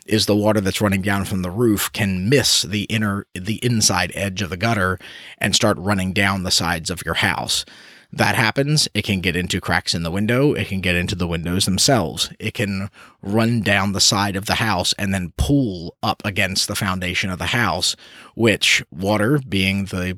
is 0.05 0.26
the 0.26 0.37
water 0.37 0.61
that's 0.61 0.81
running 0.81 1.03
down 1.03 1.26
from 1.26 1.43
the 1.43 1.50
roof 1.50 1.93
can 1.93 2.29
miss 2.29 2.62
the 2.62 2.85
inner 2.85 3.26
the 3.35 3.64
inside 3.64 4.11
edge 4.17 4.43
of 4.43 4.50
the 4.50 4.57
gutter 4.57 4.99
and 5.38 5.55
start 5.55 5.79
running 5.79 6.12
down 6.12 6.43
the 6.43 6.50
sides 6.50 6.91
of 6.91 7.05
your 7.05 7.14
house. 7.14 7.64
That 8.16 8.37
happens, 8.37 8.87
it 8.94 9.02
can 9.02 9.21
get 9.21 9.35
into 9.35 9.61
cracks 9.61 9.92
in 9.92 10.04
the 10.04 10.11
window, 10.11 10.52
it 10.52 10.68
can 10.68 10.80
get 10.80 10.94
into 10.94 11.16
the 11.16 11.26
windows 11.26 11.64
themselves. 11.64 12.30
It 12.38 12.54
can 12.54 12.88
run 13.23 13.61
down 13.61 13.90
the 13.90 14.00
side 14.00 14.37
of 14.37 14.47
the 14.47 14.54
house 14.54 14.94
and 14.97 15.12
then 15.12 15.33
pull 15.37 15.97
up 16.00 16.23
against 16.25 16.68
the 16.68 16.76
foundation 16.76 17.28
of 17.28 17.40
the 17.40 17.47
house, 17.47 17.97
which 18.37 18.85
water 18.92 19.40
being 19.49 19.87
the 19.87 20.16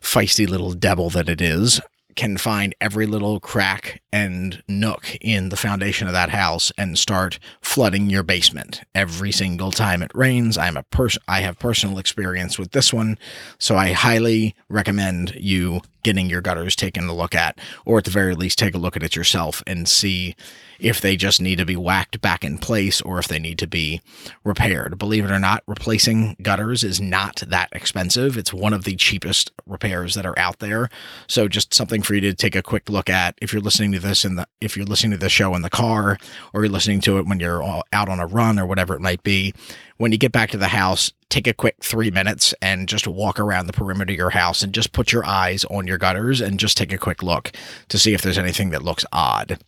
feisty 0.00 0.48
little 0.48 0.72
devil 0.72 1.10
that 1.10 1.28
it 1.28 1.42
is, 1.42 1.82
can 2.16 2.36
find 2.36 2.74
every 2.80 3.06
little 3.06 3.40
crack 3.40 4.02
and 4.12 4.62
nook 4.68 5.16
in 5.20 5.48
the 5.48 5.56
foundation 5.56 6.06
of 6.06 6.12
that 6.12 6.30
house 6.30 6.72
and 6.76 6.98
start 6.98 7.38
flooding 7.60 8.10
your 8.10 8.22
basement 8.22 8.82
every 8.94 9.32
single 9.32 9.70
time 9.72 10.02
it 10.02 10.10
rains. 10.14 10.58
I'm 10.58 10.76
a 10.76 10.82
person 10.84 11.22
I 11.28 11.40
have 11.40 11.58
personal 11.58 11.98
experience 11.98 12.58
with 12.58 12.72
this 12.72 12.92
one, 12.92 13.18
so 13.58 13.76
I 13.76 13.92
highly 13.92 14.54
recommend 14.68 15.34
you 15.36 15.80
getting 16.02 16.28
your 16.28 16.40
gutters 16.40 16.76
taken 16.76 17.08
a 17.08 17.14
look 17.14 17.34
at 17.34 17.58
or 17.86 17.98
at 17.98 18.04
the 18.04 18.10
very 18.10 18.34
least 18.34 18.58
take 18.58 18.74
a 18.74 18.78
look 18.78 18.96
at 18.96 19.02
it 19.02 19.16
yourself 19.16 19.62
and 19.66 19.88
see 19.88 20.34
if 20.82 21.00
they 21.00 21.16
just 21.16 21.40
need 21.40 21.56
to 21.58 21.64
be 21.64 21.76
whacked 21.76 22.20
back 22.20 22.44
in 22.44 22.58
place 22.58 23.00
or 23.00 23.18
if 23.18 23.28
they 23.28 23.38
need 23.38 23.58
to 23.58 23.66
be 23.66 24.02
repaired. 24.44 24.98
Believe 24.98 25.24
it 25.24 25.30
or 25.30 25.38
not, 25.38 25.62
replacing 25.66 26.36
gutters 26.42 26.82
is 26.82 27.00
not 27.00 27.36
that 27.46 27.68
expensive. 27.72 28.36
It's 28.36 28.52
one 28.52 28.72
of 28.72 28.84
the 28.84 28.96
cheapest 28.96 29.52
repairs 29.64 30.14
that 30.14 30.26
are 30.26 30.38
out 30.38 30.58
there. 30.58 30.90
So 31.28 31.46
just 31.46 31.72
something 31.72 32.02
for 32.02 32.14
you 32.14 32.20
to 32.22 32.34
take 32.34 32.56
a 32.56 32.62
quick 32.62 32.90
look 32.90 33.08
at 33.08 33.38
if 33.40 33.52
you're 33.52 33.62
listening 33.62 33.92
to 33.92 34.00
this 34.00 34.24
in 34.24 34.34
the 34.34 34.46
if 34.60 34.76
you're 34.76 34.84
listening 34.84 35.12
to 35.12 35.18
the 35.18 35.28
show 35.28 35.54
in 35.54 35.62
the 35.62 35.70
car 35.70 36.18
or 36.52 36.64
you're 36.64 36.72
listening 36.72 37.00
to 37.02 37.18
it 37.18 37.26
when 37.26 37.38
you're 37.38 37.62
out 37.92 38.08
on 38.08 38.18
a 38.18 38.26
run 38.26 38.58
or 38.58 38.66
whatever 38.66 38.94
it 38.94 39.00
might 39.00 39.22
be. 39.22 39.54
When 39.98 40.10
you 40.10 40.18
get 40.18 40.32
back 40.32 40.50
to 40.50 40.58
the 40.58 40.68
house, 40.68 41.12
take 41.28 41.46
a 41.46 41.54
quick 41.54 41.76
3 41.80 42.10
minutes 42.10 42.54
and 42.60 42.88
just 42.88 43.06
walk 43.06 43.38
around 43.38 43.66
the 43.66 43.72
perimeter 43.72 44.12
of 44.12 44.18
your 44.18 44.30
house 44.30 44.62
and 44.62 44.74
just 44.74 44.92
put 44.92 45.12
your 45.12 45.24
eyes 45.24 45.64
on 45.66 45.86
your 45.86 45.98
gutters 45.98 46.40
and 46.40 46.58
just 46.58 46.76
take 46.76 46.92
a 46.92 46.98
quick 46.98 47.22
look 47.22 47.52
to 47.88 47.98
see 47.98 48.12
if 48.12 48.20
there's 48.20 48.38
anything 48.38 48.70
that 48.70 48.82
looks 48.82 49.06
odd. 49.12 49.58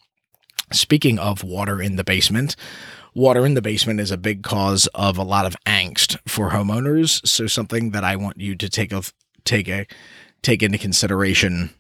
Speaking 0.73 1.19
of 1.19 1.45
water 1.45 1.81
in 1.81 1.97
the 1.97 2.05
basement, 2.05 2.57
water 3.15 3.47
in 3.47 3.55
the 3.55 3.63
basement 3.63 4.01
is 4.01 4.11
a 4.11 4.17
big 4.17 4.43
cause 4.43 4.87
of 4.95 5.19
a 5.19 5.23
lot 5.23 5.47
of 5.47 5.57
angst 5.67 6.17
for 6.27 6.51
homeowners. 6.51 7.27
So 7.27 7.47
something 7.47 7.91
that 7.91 8.05
I 8.05 8.17
want 8.17 8.41
you 8.41 8.55
to 8.57 8.69
take 8.69 8.93
a 8.93 9.03
take 9.45 9.69
a 9.69 9.87
take 10.43 10.63
into 10.63 10.79
consideration 10.79 11.71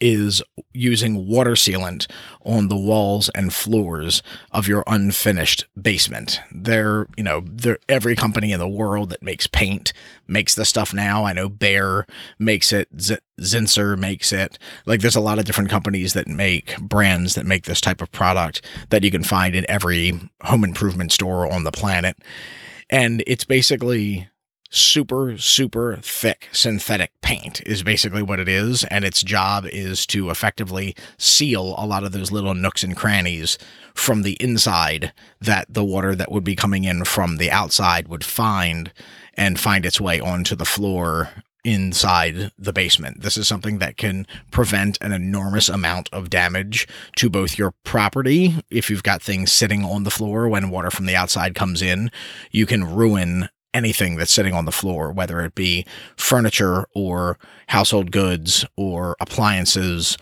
is 0.00 0.42
using 0.72 1.26
water 1.26 1.52
sealant 1.52 2.10
on 2.44 2.68
the 2.68 2.76
walls 2.76 3.28
and 3.34 3.52
floors 3.52 4.22
of 4.52 4.68
your 4.68 4.84
unfinished 4.86 5.66
basement. 5.80 6.40
There, 6.52 7.06
you 7.16 7.24
know, 7.24 7.42
there 7.44 7.78
every 7.88 8.16
company 8.16 8.52
in 8.52 8.60
the 8.60 8.68
world 8.68 9.10
that 9.10 9.22
makes 9.22 9.46
paint 9.46 9.92
makes 10.26 10.54
the 10.54 10.64
stuff 10.64 10.92
now. 10.94 11.24
I 11.24 11.32
know 11.32 11.48
Behr 11.48 12.08
makes 12.38 12.72
it, 12.72 12.88
Z- 13.00 13.18
Zinsser 13.40 13.98
makes 13.98 14.32
it. 14.32 14.58
Like 14.86 15.00
there's 15.00 15.16
a 15.16 15.20
lot 15.20 15.38
of 15.38 15.44
different 15.44 15.70
companies 15.70 16.12
that 16.12 16.28
make 16.28 16.78
brands 16.78 17.34
that 17.34 17.46
make 17.46 17.64
this 17.64 17.80
type 17.80 18.00
of 18.00 18.12
product 18.12 18.64
that 18.90 19.04
you 19.04 19.10
can 19.10 19.22
find 19.22 19.54
in 19.54 19.68
every 19.68 20.18
home 20.42 20.64
improvement 20.64 21.12
store 21.12 21.50
on 21.50 21.64
the 21.64 21.72
planet. 21.72 22.16
And 22.90 23.22
it's 23.26 23.44
basically 23.44 24.28
super, 24.70 25.38
super 25.38 25.98
thick 26.02 26.48
synthetic 26.52 27.12
paint 27.22 27.62
is 27.66 27.82
basically 27.82 28.22
what 28.22 28.40
it 28.40 28.48
is. 28.48 28.84
And 28.84 29.04
its 29.04 29.22
job 29.22 29.66
is 29.66 30.06
to 30.06 30.30
effectively 30.30 30.94
seal 31.16 31.74
a 31.78 31.86
lot 31.86 32.04
of 32.04 32.12
those 32.12 32.32
little 32.32 32.54
nooks 32.54 32.82
and 32.82 32.96
crannies 32.96 33.58
from 33.94 34.22
the 34.22 34.36
inside 34.40 35.12
that 35.40 35.66
the 35.72 35.84
water 35.84 36.14
that 36.14 36.30
would 36.30 36.44
be 36.44 36.56
coming 36.56 36.84
in 36.84 37.04
from 37.04 37.36
the 37.36 37.50
outside 37.50 38.08
would 38.08 38.24
find 38.24 38.92
and 39.34 39.58
find 39.58 39.86
its 39.86 40.00
way 40.00 40.20
onto 40.20 40.54
the 40.54 40.64
floor 40.64 41.30
inside 41.64 42.50
the 42.56 42.72
basement. 42.72 43.20
This 43.20 43.36
is 43.36 43.48
something 43.48 43.78
that 43.78 43.96
can 43.96 44.26
prevent 44.50 44.96
an 45.00 45.12
enormous 45.12 45.68
amount 45.68 46.08
of 46.12 46.30
damage 46.30 46.86
to 47.16 47.28
both 47.28 47.58
your 47.58 47.74
property. 47.84 48.54
If 48.70 48.88
you've 48.88 49.02
got 49.02 49.22
things 49.22 49.52
sitting 49.52 49.84
on 49.84 50.04
the 50.04 50.10
floor 50.10 50.48
when 50.48 50.70
water 50.70 50.90
from 50.90 51.06
the 51.06 51.16
outside 51.16 51.54
comes 51.54 51.82
in, 51.82 52.10
you 52.50 52.64
can 52.64 52.94
ruin 52.94 53.48
anything 53.74 54.16
that's 54.16 54.32
sitting 54.32 54.54
on 54.54 54.64
the 54.64 54.72
floor, 54.72 55.12
whether 55.12 55.40
it 55.40 55.54
be 55.54 55.86
furniture 56.16 56.86
or 56.94 57.38
household 57.68 58.10
goods 58.10 58.64
or 58.76 59.16
appliances 59.20 60.16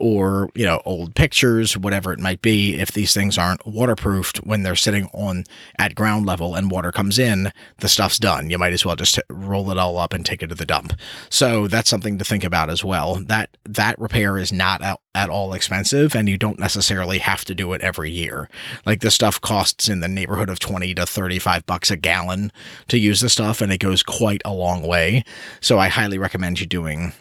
or, 0.00 0.50
you 0.54 0.64
know, 0.64 0.80
old 0.84 1.14
pictures, 1.14 1.76
whatever 1.76 2.12
it 2.12 2.18
might 2.18 2.42
be. 2.42 2.80
If 2.80 2.92
these 2.92 3.12
things 3.12 3.36
aren't 3.36 3.66
waterproofed 3.66 4.38
when 4.38 4.62
they're 4.62 4.74
sitting 4.74 5.08
on 5.12 5.44
at 5.78 5.94
ground 5.94 6.26
level 6.26 6.54
and 6.54 6.70
water 6.70 6.90
comes 6.90 7.18
in, 7.18 7.52
the 7.78 7.88
stuff's 7.88 8.18
done. 8.18 8.50
You 8.50 8.58
might 8.58 8.72
as 8.72 8.84
well 8.84 8.96
just 8.96 9.20
roll 9.28 9.70
it 9.70 9.78
all 9.78 9.98
up 9.98 10.12
and 10.12 10.24
take 10.24 10.42
it 10.42 10.48
to 10.48 10.54
the 10.54 10.66
dump. 10.66 10.94
So 11.28 11.68
that's 11.68 11.90
something 11.90 12.18
to 12.18 12.24
think 12.24 12.44
about 12.44 12.70
as 12.70 12.82
well. 12.82 13.16
That 13.16 13.56
that 13.64 13.98
repair 13.98 14.38
is 14.38 14.52
not 14.52 14.82
at, 14.82 14.98
at 15.14 15.28
all 15.28 15.52
expensive 15.52 16.16
and 16.16 16.28
you 16.28 16.38
don't 16.38 16.58
necessarily 16.58 17.18
have 17.18 17.44
to 17.44 17.54
do 17.54 17.72
it 17.74 17.82
every 17.82 18.10
year. 18.10 18.48
Like 18.86 19.00
the 19.00 19.10
stuff 19.10 19.40
costs 19.40 19.88
in 19.88 20.00
the 20.00 20.08
neighborhood 20.08 20.48
of 20.48 20.58
20 20.58 20.94
to 20.94 21.04
35 21.04 21.66
bucks 21.66 21.90
a 21.90 21.96
gallon 21.96 22.52
to 22.88 22.98
use 22.98 23.20
the 23.20 23.28
stuff 23.28 23.60
and 23.60 23.70
it 23.70 23.78
goes 23.78 24.02
quite 24.02 24.42
a 24.44 24.54
long 24.54 24.82
way. 24.82 25.24
So 25.60 25.78
I 25.78 25.88
highly 25.88 26.18
recommend 26.18 26.60
you 26.60 26.66
doing 26.66 27.12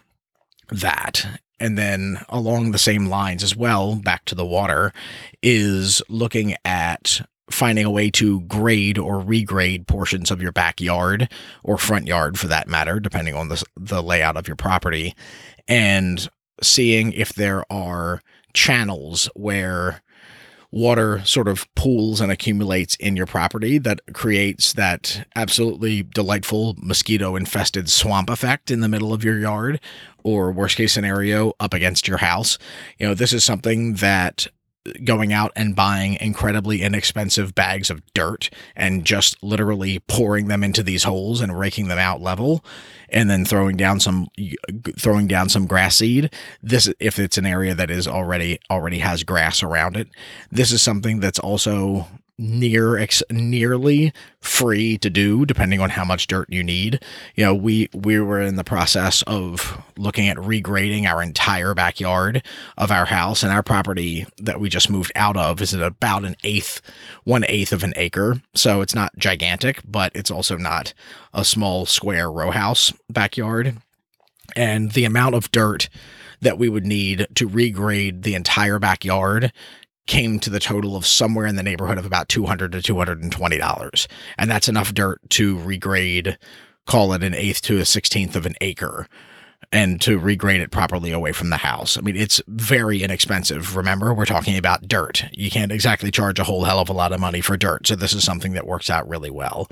that. 0.71 1.25
And 1.59 1.77
then 1.77 2.21
along 2.29 2.71
the 2.71 2.77
same 2.77 3.07
lines 3.07 3.43
as 3.43 3.55
well, 3.55 3.95
back 3.95 4.25
to 4.25 4.35
the 4.35 4.45
water, 4.45 4.93
is 5.41 6.01
looking 6.09 6.55
at 6.63 7.21
finding 7.49 7.85
a 7.85 7.91
way 7.91 8.09
to 8.11 8.41
grade 8.41 8.97
or 8.97 9.19
regrade 9.23 9.87
portions 9.87 10.31
of 10.31 10.41
your 10.41 10.51
backyard 10.51 11.31
or 11.63 11.77
front 11.77 12.07
yard 12.07 12.37
for 12.37 12.47
that 12.47 12.67
matter, 12.67 12.99
depending 12.99 13.35
on 13.35 13.49
the, 13.49 13.63
the 13.75 14.03
layout 14.03 14.37
of 14.37 14.47
your 14.47 14.55
property, 14.55 15.15
and 15.67 16.29
seeing 16.61 17.11
if 17.13 17.33
there 17.33 17.63
are 17.71 18.21
channels 18.53 19.29
where 19.35 20.01
water 20.71 21.23
sort 21.25 21.47
of 21.47 21.73
pools 21.75 22.21
and 22.21 22.31
accumulates 22.31 22.95
in 22.97 23.15
your 23.15 23.25
property 23.25 23.77
that 23.79 24.01
creates 24.13 24.73
that 24.73 25.27
absolutely 25.35 26.03
delightful 26.03 26.75
mosquito 26.77 27.35
infested 27.35 27.89
swamp 27.89 28.29
effect 28.29 28.69
in 28.69 28.81
the 28.81 28.87
middle 28.87 29.11
of 29.11 29.23
your 29.23 29.39
yard 29.39 29.79
or 30.23 30.51
worst 30.51 30.77
case 30.77 30.93
scenario 30.93 31.53
up 31.59 31.73
against 31.73 32.07
your 32.07 32.17
house. 32.17 32.57
You 32.99 33.07
know, 33.07 33.13
this 33.13 33.33
is 33.33 33.43
something 33.43 33.95
that 33.95 34.47
going 35.03 35.33
out 35.33 35.51
and 35.55 35.75
buying 35.75 36.15
incredibly 36.15 36.81
inexpensive 36.81 37.55
bags 37.55 37.89
of 37.89 38.01
dirt 38.13 38.49
and 38.75 39.05
just 39.05 39.41
literally 39.43 39.99
pouring 40.07 40.47
them 40.47 40.63
into 40.63 40.83
these 40.83 41.03
holes 41.03 41.41
and 41.41 41.57
raking 41.57 41.87
them 41.87 41.99
out 41.99 42.21
level 42.21 42.63
and 43.09 43.29
then 43.29 43.43
throwing 43.43 43.75
down 43.75 43.99
some 43.99 44.27
throwing 44.97 45.27
down 45.27 45.49
some 45.49 45.65
grass 45.67 45.97
seed. 45.97 46.31
This 46.61 46.91
if 46.99 47.19
it's 47.19 47.37
an 47.37 47.45
area 47.45 47.73
that 47.73 47.89
is 47.89 48.07
already 48.07 48.59
already 48.69 48.99
has 48.99 49.23
grass 49.23 49.63
around 49.63 49.97
it 49.97 50.09
this 50.51 50.71
is 50.71 50.81
something 50.81 51.19
that's 51.19 51.39
also 51.39 52.07
near 52.39 52.97
ex- 52.97 53.21
nearly 53.29 54.13
free 54.39 54.97
to 54.97 55.09
do 55.09 55.45
depending 55.45 55.81
on 55.81 55.89
how 55.89 56.05
much 56.05 56.25
dirt 56.27 56.47
you 56.49 56.63
need. 56.63 57.03
You 57.35 57.45
know 57.45 57.53
we 57.53 57.89
we 57.93 58.19
were 58.19 58.41
in 58.41 58.55
the 58.55 58.63
process 58.63 59.21
of 59.23 59.79
looking 59.97 60.27
at 60.29 60.37
regrading 60.37 61.05
our 61.05 61.21
entire 61.21 61.73
backyard 61.73 62.43
of 62.77 62.91
our 62.91 63.05
house 63.05 63.43
and 63.43 63.51
our 63.51 63.61
property 63.61 64.25
that 64.37 64.59
we 64.59 64.69
just 64.69 64.89
moved 64.89 65.11
out 65.15 65.35
of 65.35 65.61
is 65.61 65.73
about 65.73 66.23
an 66.23 66.35
eighth 66.43 66.81
one 67.25 67.43
eighth 67.49 67.73
of 67.73 67.83
an 67.83 67.93
acre. 67.97 68.41
So 68.55 68.81
it's 68.81 68.95
not 68.95 69.15
gigantic 69.17 69.81
but 69.85 70.11
it's 70.15 70.31
also 70.31 70.57
not 70.57 70.93
a 71.33 71.43
small 71.43 71.85
square 71.85 72.31
row 72.31 72.51
house 72.51 72.93
backyard. 73.09 73.77
And 74.55 74.93
the 74.93 75.05
amount 75.05 75.35
of 75.35 75.51
dirt 75.51 75.89
that 76.41 76.57
we 76.57 76.69
would 76.69 76.85
need 76.85 77.27
to 77.35 77.47
regrade 77.47 78.23
the 78.23 78.33
entire 78.33 78.79
backyard 78.79 79.51
came 80.09 80.39
to 80.39 80.49
the 80.49 80.59
total 80.59 80.95
of 80.95 81.05
somewhere 81.05 81.45
in 81.45 81.55
the 81.55 81.63
neighborhood 81.63 81.99
of 81.99 82.05
about 82.05 82.27
200 82.27 82.71
to 82.71 82.81
220 82.81 83.57
dollars 83.57 84.07
and 84.37 84.49
that's 84.49 84.67
enough 84.67 84.93
dirt 84.93 85.21
to 85.29 85.55
regrade 85.57 86.35
call 86.85 87.13
it 87.13 87.23
an 87.23 87.35
eighth 87.35 87.61
to 87.61 87.77
a 87.77 87.85
sixteenth 87.85 88.35
of 88.35 88.45
an 88.45 88.55
acre 88.59 89.07
and 89.71 90.01
to 90.01 90.19
regrade 90.19 90.61
it 90.61 90.71
properly 90.71 91.11
away 91.11 91.31
from 91.31 91.49
the 91.49 91.57
house. 91.57 91.97
I 91.97 92.01
mean, 92.01 92.15
it's 92.15 92.41
very 92.47 93.03
inexpensive. 93.03 93.75
Remember, 93.75 94.13
we're 94.13 94.25
talking 94.25 94.57
about 94.57 94.87
dirt. 94.87 95.25
You 95.31 95.51
can't 95.51 95.71
exactly 95.71 96.09
charge 96.09 96.39
a 96.39 96.43
whole 96.43 96.63
hell 96.63 96.79
of 96.79 96.89
a 96.89 96.93
lot 96.93 97.11
of 97.11 97.19
money 97.19 97.41
for 97.41 97.55
dirt. 97.55 97.85
So 97.85 97.95
this 97.95 98.13
is 98.13 98.23
something 98.23 98.53
that 98.53 98.65
works 98.65 98.89
out 98.89 99.07
really 99.07 99.29
well. 99.29 99.67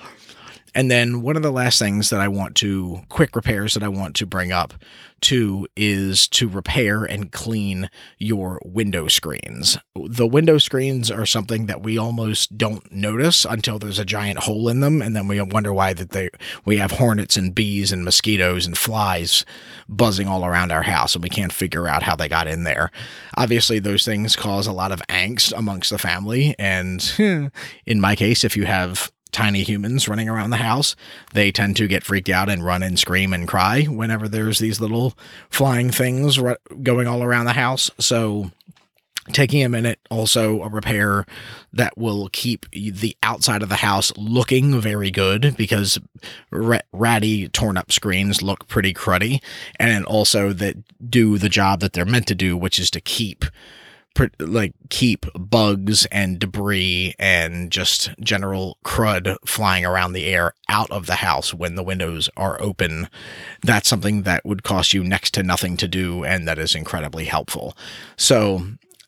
And 0.76 0.92
then 0.92 1.24
one 1.24 1.36
of 1.36 1.42
the 1.42 1.52
last 1.52 1.80
things 1.80 2.12
that 2.12 2.20
I 2.20 2.28
want 2.28 2.56
to, 2.58 3.02
quick 3.10 3.36
repairs 3.36 3.74
that 3.74 3.82
I 3.82 3.88
want 3.88 4.16
to 4.18 4.28
bring 4.28 4.52
up 4.52 4.76
too, 5.22 5.68
is 5.76 6.28
to 6.30 6.48
repair 6.48 7.04
and 7.04 7.32
clean 7.32 7.90
your 8.18 8.60
window 8.64 9.08
screens. 9.08 9.78
The 9.96 10.28
window 10.28 10.58
screens 10.58 11.10
are 11.10 11.26
something 11.26 11.66
that 11.66 11.82
we 11.82 11.98
almost 11.98 12.58
don't 12.58 12.92
notice 12.92 13.46
until 13.46 13.80
there's 13.80 14.00
a 14.00 14.06
giant 14.06 14.40
hole 14.40 14.70
in 14.70 14.80
them. 14.80 15.02
And 15.02 15.16
then 15.16 15.28
we 15.28 15.42
wonder 15.42 15.74
why 15.74 15.94
that 15.94 16.12
they, 16.12 16.30
we 16.66 16.78
have 16.78 16.92
hornets 16.92 17.38
and 17.38 17.54
bees 17.54 17.92
and 17.92 18.04
mosquitoes 18.04 18.66
and 18.66 18.78
flies 18.78 19.46
buzzing 19.90 20.28
all 20.28 20.46
around 20.46 20.72
our 20.72 20.84
house 20.84 21.16
and 21.16 21.24
we 21.24 21.30
can't 21.30 21.54
figure 21.54 21.88
out 21.88 22.04
how 22.04 22.16
they 22.16 22.28
got 22.28 22.48
in 22.48 22.64
there. 22.64 22.92
Obviously, 23.36 23.80
those 23.80 24.06
things 24.06 24.36
cause 24.36 24.68
a 24.68 24.72
lot 24.72 24.92
of 24.92 25.02
angst 25.10 25.54
amongst 25.58 25.90
the 25.90 25.98
family. 25.98 26.56
And 26.60 27.02
in 27.86 28.02
my 28.02 28.16
case, 28.16 28.44
if 28.44 28.56
you 28.56 28.66
have 28.66 29.12
tiny 29.32 29.64
humans 29.64 30.08
running 30.08 30.30
around 30.30 30.50
the 30.50 30.58
house, 30.58 30.96
they 31.34 31.52
tend 31.52 31.76
to 31.78 31.88
get 31.88 32.04
freaked 32.04 32.30
out 32.30 32.50
and 32.50 32.64
run 32.64 32.84
and 32.84 32.98
scream 32.98 33.34
and 33.34 33.48
cry 33.48 33.84
whenever 33.84 34.28
there's 34.28 34.60
these 34.60 34.80
little 34.82 35.14
flying 35.50 35.90
things 35.90 36.40
going 36.84 37.08
all 37.08 37.24
around 37.24 37.46
the 37.46 37.54
house. 37.54 37.92
So, 38.00 38.52
taking 39.34 39.64
a 39.64 39.70
minute, 39.70 40.00
also 40.10 40.62
a 40.62 40.70
repair 40.70 41.26
that 41.74 41.98
will 41.98 42.30
keep 42.32 42.70
the 42.72 43.16
outside 43.24 43.62
of 43.62 43.70
the 43.70 43.76
house 43.76 44.12
looking 44.16 44.80
very 44.80 45.12
good 45.12 45.56
because 45.58 46.00
ratty, 46.50 47.50
torn 47.50 47.78
up 47.78 47.92
screens 47.92 48.42
look 48.42 48.68
pretty 48.68 48.94
cruddy, 48.94 49.42
and 49.80 50.06
also 50.06 50.54
that 50.54 50.78
do 51.10 51.38
the 51.38 51.50
job 51.50 51.82
that 51.82 51.94
they're 51.94 52.06
meant 52.06 52.28
to 52.28 52.36
do, 52.36 52.56
which 52.56 52.80
is 52.80 52.90
to 52.92 53.02
keep 53.02 53.46
like 54.40 54.74
keep 54.90 55.26
bugs 55.36 56.06
and 56.08 56.40
debris 56.40 57.16
and 57.20 57.72
just 57.72 58.10
general 58.20 58.78
crud 58.84 59.36
flying 59.46 59.86
around 59.86 60.14
the 60.14 60.26
air 60.26 60.54
out 60.70 60.90
of 60.92 61.06
the 61.06 61.16
house 61.16 61.54
when 61.54 61.76
the 61.76 61.84
windows 61.84 62.30
are 62.38 62.62
open. 62.62 63.10
That's 63.64 63.90
something 63.90 64.24
that 64.24 64.46
would 64.46 64.64
cost 64.64 64.94
you 64.94 65.04
next 65.04 65.34
to 65.36 65.44
nothing 65.44 65.78
to 65.78 65.88
do 65.88 66.24
and 66.24 66.48
that 66.48 66.60
is 66.60 66.76
incredibly 66.76 67.26
helpful. 67.26 67.78
So 68.16 68.68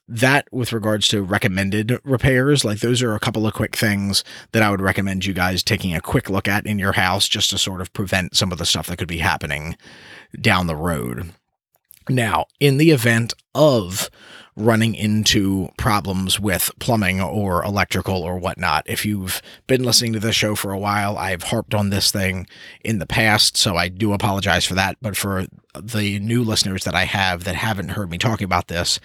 that 0.10 0.48
with 0.52 0.74
regards 0.74 1.08
to 1.10 1.22
recommended 1.22 2.00
repairs, 2.04 2.66
like 2.66 2.80
those 2.80 3.04
are 3.04 3.14
a 3.14 3.20
couple 3.20 3.46
of 3.46 3.54
quick 3.54 3.76
things 3.76 4.24
that 4.52 4.64
I 4.64 4.72
would 4.72 4.82
recommend 4.82 5.26
you 5.26 5.34
guys 5.34 5.62
taking 5.62 5.94
a 5.94 6.02
quick 6.02 6.30
look 6.30 6.48
at 6.48 6.66
in 6.66 6.80
your 6.80 6.94
house 6.94 7.28
just 7.28 7.52
to 7.52 7.58
sort 7.60 7.80
of 7.80 7.94
prevent 7.94 8.36
some 8.36 8.52
of 8.52 8.58
the 8.58 8.66
stuff 8.66 8.88
that 8.88 8.98
could 8.98 9.08
be 9.08 9.20
happening 9.20 9.78
down 10.42 10.66
the 10.66 10.76
road. 10.76 11.32
Now, 12.10 12.46
in 12.60 12.78
the 12.78 12.90
event 12.90 13.36
of 13.54 14.10
running 14.60 14.94
into 14.94 15.70
problems 15.78 16.40
with 16.40 16.72
plumbing 16.80 17.22
or 17.22 17.64
electrical 17.64 18.22
or 18.22 18.38
whatnot. 18.38 18.84
If 18.88 19.06
you've 19.06 19.42
been 19.68 19.84
listening 19.84 20.14
to 20.14 20.20
this 20.20 20.36
show 20.36 20.56
for 20.56 20.72
a 20.72 20.78
while, 20.78 21.18
I've 21.18 21.44
harped 21.44 21.74
on 21.74 21.90
this 21.90 22.12
thing 22.12 22.46
in 22.84 23.00
the 23.00 23.08
past, 23.08 23.58
so 23.58 23.76
I 23.78 23.88
do 23.88 24.14
apologize 24.14 24.66
for 24.66 24.76
that. 24.76 24.98
But 25.02 25.16
for 25.16 25.46
the 25.80 26.20
new 26.20 26.44
listeners 26.44 26.84
that 26.84 26.96
I 26.96 27.06
have 27.06 27.46
that 27.46 27.56
haven't 27.56 27.90
heard 27.90 28.12
me 28.12 28.18
talking 28.18 28.46
about 28.46 28.68
this, 28.68 29.00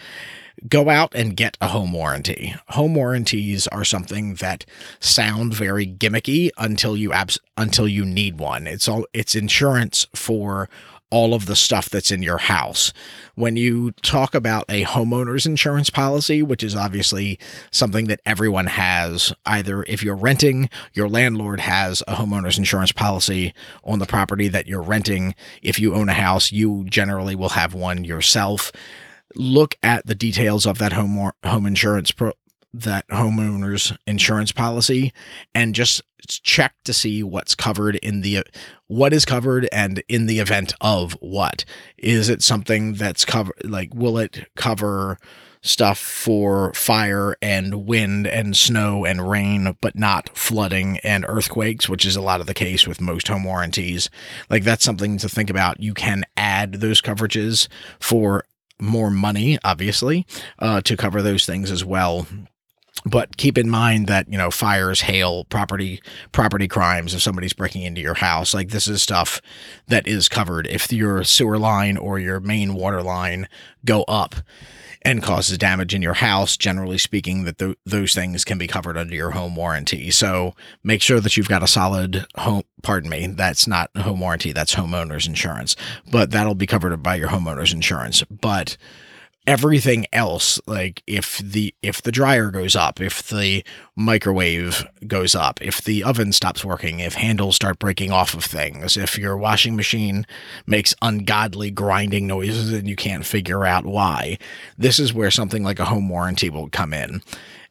go 0.68 0.88
out 0.88 1.14
and 1.14 1.36
get 1.36 1.56
a 1.60 1.68
home 1.68 1.92
warranty. 1.92 2.54
Home 2.68 2.94
warranties 2.94 3.66
are 3.68 3.84
something 3.84 4.34
that 4.36 4.64
sound 5.00 5.54
very 5.54 5.86
gimmicky 5.86 6.50
until 6.56 6.96
you 6.96 7.12
abs- 7.12 7.38
until 7.56 7.88
you 7.88 8.04
need 8.04 8.38
one. 8.38 8.66
It's 8.66 8.88
all 8.88 9.06
it's 9.12 9.34
insurance 9.34 10.06
for 10.14 10.68
all 11.10 11.34
of 11.34 11.46
the 11.46 11.56
stuff 11.56 11.88
that's 11.88 12.10
in 12.10 12.22
your 12.22 12.38
house. 12.38 12.92
When 13.34 13.56
you 13.56 13.92
talk 14.02 14.34
about 14.34 14.64
a 14.68 14.84
homeowner's 14.84 15.46
insurance 15.46 15.90
policy, 15.90 16.42
which 16.42 16.62
is 16.62 16.74
obviously 16.74 17.38
something 17.70 18.06
that 18.06 18.20
everyone 18.26 18.66
has, 18.66 19.32
either 19.46 19.84
if 19.84 20.02
you're 20.02 20.16
renting, 20.16 20.68
your 20.92 21.08
landlord 21.08 21.60
has 21.60 22.02
a 22.08 22.16
homeowner's 22.16 22.58
insurance 22.58 22.92
policy 22.92 23.54
on 23.84 23.98
the 23.98 24.06
property 24.06 24.48
that 24.48 24.66
you're 24.66 24.82
renting. 24.82 25.34
If 25.62 25.78
you 25.78 25.94
own 25.94 26.08
a 26.08 26.14
house, 26.14 26.50
you 26.50 26.84
generally 26.84 27.34
will 27.34 27.50
have 27.50 27.74
one 27.74 28.04
yourself. 28.04 28.72
Look 29.36 29.76
at 29.82 30.06
the 30.06 30.14
details 30.14 30.66
of 30.66 30.78
that 30.78 30.92
home 30.92 31.32
home 31.44 31.66
insurance 31.66 32.10
pro- 32.10 32.32
that 32.74 33.06
homeowner's 33.08 33.92
insurance 34.04 34.50
policy 34.50 35.12
and 35.54 35.76
just 35.76 36.02
check 36.26 36.74
to 36.84 36.92
see 36.92 37.22
what's 37.22 37.54
covered 37.54 37.96
in 37.96 38.20
the 38.22 38.42
what 38.88 39.12
is 39.12 39.24
covered 39.24 39.68
and 39.72 40.02
in 40.08 40.26
the 40.26 40.40
event 40.40 40.74
of 40.80 41.12
what. 41.20 41.64
Is 41.96 42.28
it 42.28 42.42
something 42.42 42.94
that's 42.94 43.24
covered 43.24 43.54
like 43.64 43.94
will 43.94 44.18
it 44.18 44.48
cover 44.56 45.18
stuff 45.62 45.98
for 45.98 46.74
fire 46.74 47.36
and 47.40 47.86
wind 47.86 48.26
and 48.26 48.54
snow 48.56 49.04
and 49.04 49.30
rain 49.30 49.76
but 49.80 49.96
not 49.96 50.28
flooding 50.36 50.98
and 50.98 51.24
earthquakes 51.26 51.88
which 51.88 52.04
is 52.04 52.16
a 52.16 52.20
lot 52.20 52.40
of 52.40 52.46
the 52.46 52.52
case 52.52 52.88
with 52.88 53.00
most 53.00 53.28
home 53.28 53.44
warranties? 53.44 54.10
Like 54.50 54.64
that's 54.64 54.84
something 54.84 55.16
to 55.18 55.28
think 55.28 55.48
about. 55.48 55.80
You 55.80 55.94
can 55.94 56.24
add 56.36 56.74
those 56.74 57.00
coverages 57.00 57.68
for 58.00 58.44
more 58.80 59.10
money 59.10 59.56
obviously 59.62 60.26
uh, 60.58 60.80
to 60.80 60.96
cover 60.96 61.22
those 61.22 61.46
things 61.46 61.70
as 61.70 61.84
well 61.84 62.26
but 63.04 63.36
keep 63.36 63.58
in 63.58 63.68
mind 63.68 64.06
that 64.06 64.30
you 64.30 64.38
know 64.38 64.50
fires 64.50 65.02
hail 65.02 65.44
property 65.44 66.00
property 66.32 66.66
crimes 66.68 67.14
if 67.14 67.22
somebody's 67.22 67.52
breaking 67.52 67.82
into 67.82 68.00
your 68.00 68.14
house 68.14 68.54
like 68.54 68.70
this 68.70 68.88
is 68.88 69.02
stuff 69.02 69.40
that 69.88 70.06
is 70.06 70.28
covered. 70.28 70.66
If 70.66 70.92
your 70.92 71.24
sewer 71.24 71.58
line 71.58 71.96
or 71.96 72.18
your 72.18 72.40
main 72.40 72.74
water 72.74 73.02
line 73.02 73.48
go 73.84 74.02
up 74.04 74.36
and 75.02 75.22
causes 75.22 75.58
damage 75.58 75.94
in 75.94 76.00
your 76.00 76.14
house 76.14 76.56
generally 76.56 76.96
speaking 76.96 77.44
that 77.44 77.58
th- 77.58 77.76
those 77.84 78.14
things 78.14 78.44
can 78.44 78.56
be 78.56 78.66
covered 78.66 78.96
under 78.96 79.14
your 79.14 79.32
home 79.32 79.54
warranty. 79.54 80.10
So 80.10 80.54
make 80.82 81.02
sure 81.02 81.20
that 81.20 81.36
you've 81.36 81.48
got 81.48 81.62
a 81.62 81.68
solid 81.68 82.26
home 82.38 82.62
pardon 82.82 83.10
me 83.10 83.26
that's 83.26 83.66
not 83.66 83.90
home 83.96 84.20
warranty 84.20 84.52
that's 84.52 84.74
homeowners 84.74 85.26
insurance. 85.26 85.76
But 86.10 86.30
that'll 86.30 86.54
be 86.54 86.66
covered 86.66 86.96
by 87.02 87.16
your 87.16 87.28
homeowners 87.28 87.74
insurance. 87.74 88.22
But 88.24 88.78
everything 89.46 90.06
else 90.12 90.60
like 90.66 91.02
if 91.06 91.38
the 91.38 91.74
if 91.82 92.00
the 92.00 92.12
dryer 92.12 92.50
goes 92.50 92.74
up 92.74 93.00
if 93.00 93.22
the 93.28 93.62
microwave 93.94 94.86
goes 95.06 95.34
up 95.34 95.60
if 95.60 95.82
the 95.82 96.02
oven 96.02 96.32
stops 96.32 96.64
working 96.64 97.00
if 97.00 97.14
handles 97.14 97.54
start 97.54 97.78
breaking 97.78 98.10
off 98.10 98.32
of 98.32 98.42
things 98.42 98.96
if 98.96 99.18
your 99.18 99.36
washing 99.36 99.76
machine 99.76 100.26
makes 100.66 100.94
ungodly 101.02 101.70
grinding 101.70 102.26
noises 102.26 102.72
and 102.72 102.88
you 102.88 102.96
can't 102.96 103.26
figure 103.26 103.66
out 103.66 103.84
why 103.84 104.38
this 104.78 104.98
is 104.98 105.12
where 105.12 105.30
something 105.30 105.62
like 105.62 105.78
a 105.78 105.86
home 105.86 106.08
warranty 106.08 106.50
will 106.50 106.68
come 106.68 106.92
in. 106.92 107.22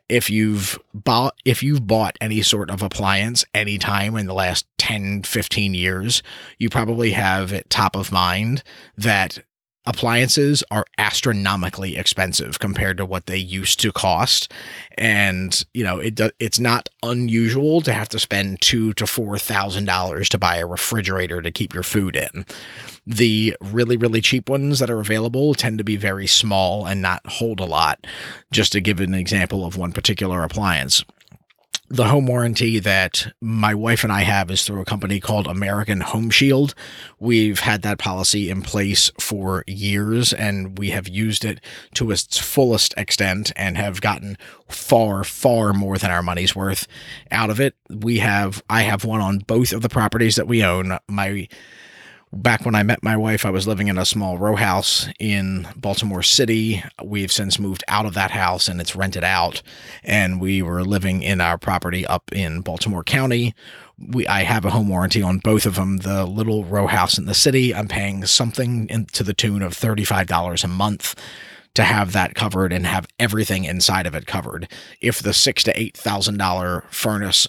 If 0.10 0.30
you've 0.30 0.78
bought 0.94 1.36
if 1.46 1.64
you've 1.64 1.88
bought 1.88 2.18
any 2.20 2.42
sort 2.42 2.70
of 2.70 2.82
appliance 2.82 3.46
anytime 3.54 4.16
in 4.18 4.26
the 4.26 4.34
last 4.34 4.66
10 4.78 5.24
15 5.24 5.74
years 5.74 6.22
you 6.58 6.70
probably 6.70 7.12
have 7.12 7.54
it 7.54 7.70
top 7.70 7.96
of 7.96 8.12
mind 8.12 8.64
that 8.98 9.40
appliances 9.86 10.63
are 10.72 10.86
astronomically 10.98 11.98
expensive 11.98 12.60
compared 12.60 12.98
to 12.98 13.06
what 13.06 13.26
they 13.26 13.38
used 13.38 13.80
to 13.82 13.91
cost. 13.91 14.52
And 14.98 15.63
you 15.74 15.84
know 15.84 16.00
it 16.00 16.19
it's 16.39 16.60
not 16.60 16.89
unusual 17.02 17.82
to 17.82 17.93
have 17.93 18.10
to 18.10 18.19
spend 18.19 18.62
2 18.62 18.93
to 18.93 19.08
4000 19.08 19.86
dollars 19.86 20.30
to 20.30 20.38
buy 20.38 20.58
a 20.58 20.67
refrigerator 20.67 21.41
to 21.41 21.52
keep 21.52 21.74
your 21.74 21.84
food 21.84 22.15
in. 22.15 22.46
The 23.06 23.56
really 23.60 23.98
really 23.98 24.22
cheap 24.22 24.50
ones 24.50 24.80
that 24.80 24.89
are 24.89 25.00
available 25.00 25.54
tend 25.54 25.78
to 25.78 25.84
be 25.84 25.98
very 25.98 26.28
small 26.28 26.86
and 26.86 27.02
not 27.02 27.26
hold 27.26 27.60
a 27.60 27.65
lot. 27.65 28.06
Just 28.52 28.72
to 28.74 28.82
give 28.82 29.00
an 29.00 29.13
example 29.13 29.65
of 29.65 29.78
one 29.78 29.91
particular 29.91 30.43
appliance 30.43 31.04
the 31.94 32.08
home 32.08 32.26
warranty 32.26 32.80
that 32.80 33.32
my 33.40 33.76
wife 33.76 34.04
and 34.04 34.12
I 34.12 34.22
have 34.22 34.50
is 34.50 34.64
through 34.64 34.82
a 34.82 34.86
company 34.86 35.20
called 35.20 35.46
American 35.46 36.02
Home 36.02 36.32
Shield. 36.32 36.74
We've 37.20 37.60
had 37.60 37.84
that 37.84 38.00
policy 38.00 38.50
in 38.50 38.64
place 38.64 39.12
for 39.20 39.64
years 39.68 40.34
and 40.34 40.76
we 40.80 40.90
have 40.90 41.08
used 41.08 41.46
it 41.46 41.62
to 41.94 42.10
its 42.10 42.40
fullest 42.40 42.96
extent 42.98 43.52
and 43.56 43.78
have 43.78 44.02
gotten 44.02 44.40
far, 44.68 45.24
far 45.24 45.72
more 45.72 46.00
than 46.00 46.10
our 46.10 46.24
money's 46.24 46.56
worth 46.56 46.88
out 47.30 47.52
of 47.52 47.60
it. 47.60 47.76
We 47.92 48.18
have, 48.18 48.64
I 48.72 48.82
have 48.82 49.06
one 49.06 49.22
on 49.22 49.38
both 49.38 49.72
of 49.72 49.84
the 49.84 49.90
properties 49.90 50.36
that 50.38 50.48
we 50.48 50.64
own. 50.64 50.98
My 51.08 51.48
back 52.34 52.65
when 52.65 52.76
I 52.76 52.84
met 52.84 53.04
my 53.04 53.15
wife, 53.15 53.46
I 53.46 53.50
was 53.50 53.67
living 53.67 53.88
in 53.88 53.98
a 53.98 54.06
small 54.06 54.38
row 54.38 54.56
house 54.56 55.08
in 55.19 55.67
Baltimore 55.76 56.24
City. 56.24 56.84
We've 57.04 57.32
since 57.32 57.60
moved 57.60 57.84
out 57.88 58.06
of 58.06 58.13
that 58.15 58.32
house 58.32 58.67
and 58.67 58.82
it's 58.82 58.96
rented 58.96 59.24
out. 59.24 59.62
And 60.04 60.41
we 60.41 60.62
were 60.62 60.84
living 60.84 61.22
in 61.22 61.39
our 61.39 61.58
property 61.58 62.06
up 62.06 62.32
in 62.32 62.62
Baltimore 62.62 63.04
County. 63.04 63.54
We 63.98 64.28
I 64.28 64.43
have 64.43 64.65
a 64.65 64.72
home 64.72 64.89
warranty 64.89 65.22
on 65.22 65.38
both 65.38 65.65
of 65.65 65.76
them. 65.76 65.98
The 65.98 66.26
little 66.26 66.65
row 66.65 66.88
house 66.88 67.17
in 67.17 67.26
the 67.26 67.34
city, 67.34 67.74
I'm 67.74 67.88
paying 67.88 68.26
something 68.26 68.88
in, 68.89 69.06
to 69.08 69.24
the 69.24 69.34
tune 69.34 69.62
of 69.62 69.74
$35 69.74 70.63
a 70.63 70.67
month 70.67 71.15
to 71.76 71.84
have 71.84 72.13
that 72.13 72.36
covered 72.36 72.74
and 72.74 72.86
have 72.86 73.08
everything 73.19 73.63
inside 73.65 74.06
of 74.06 74.15
it 74.15 74.26
covered. 74.26 74.67
If 75.02 75.22
the 75.22 75.34
six 75.34 75.63
to 75.63 75.80
eight 75.80 75.98
thousand 75.98 76.38
dollar 76.38 76.86
furnace, 76.89 77.48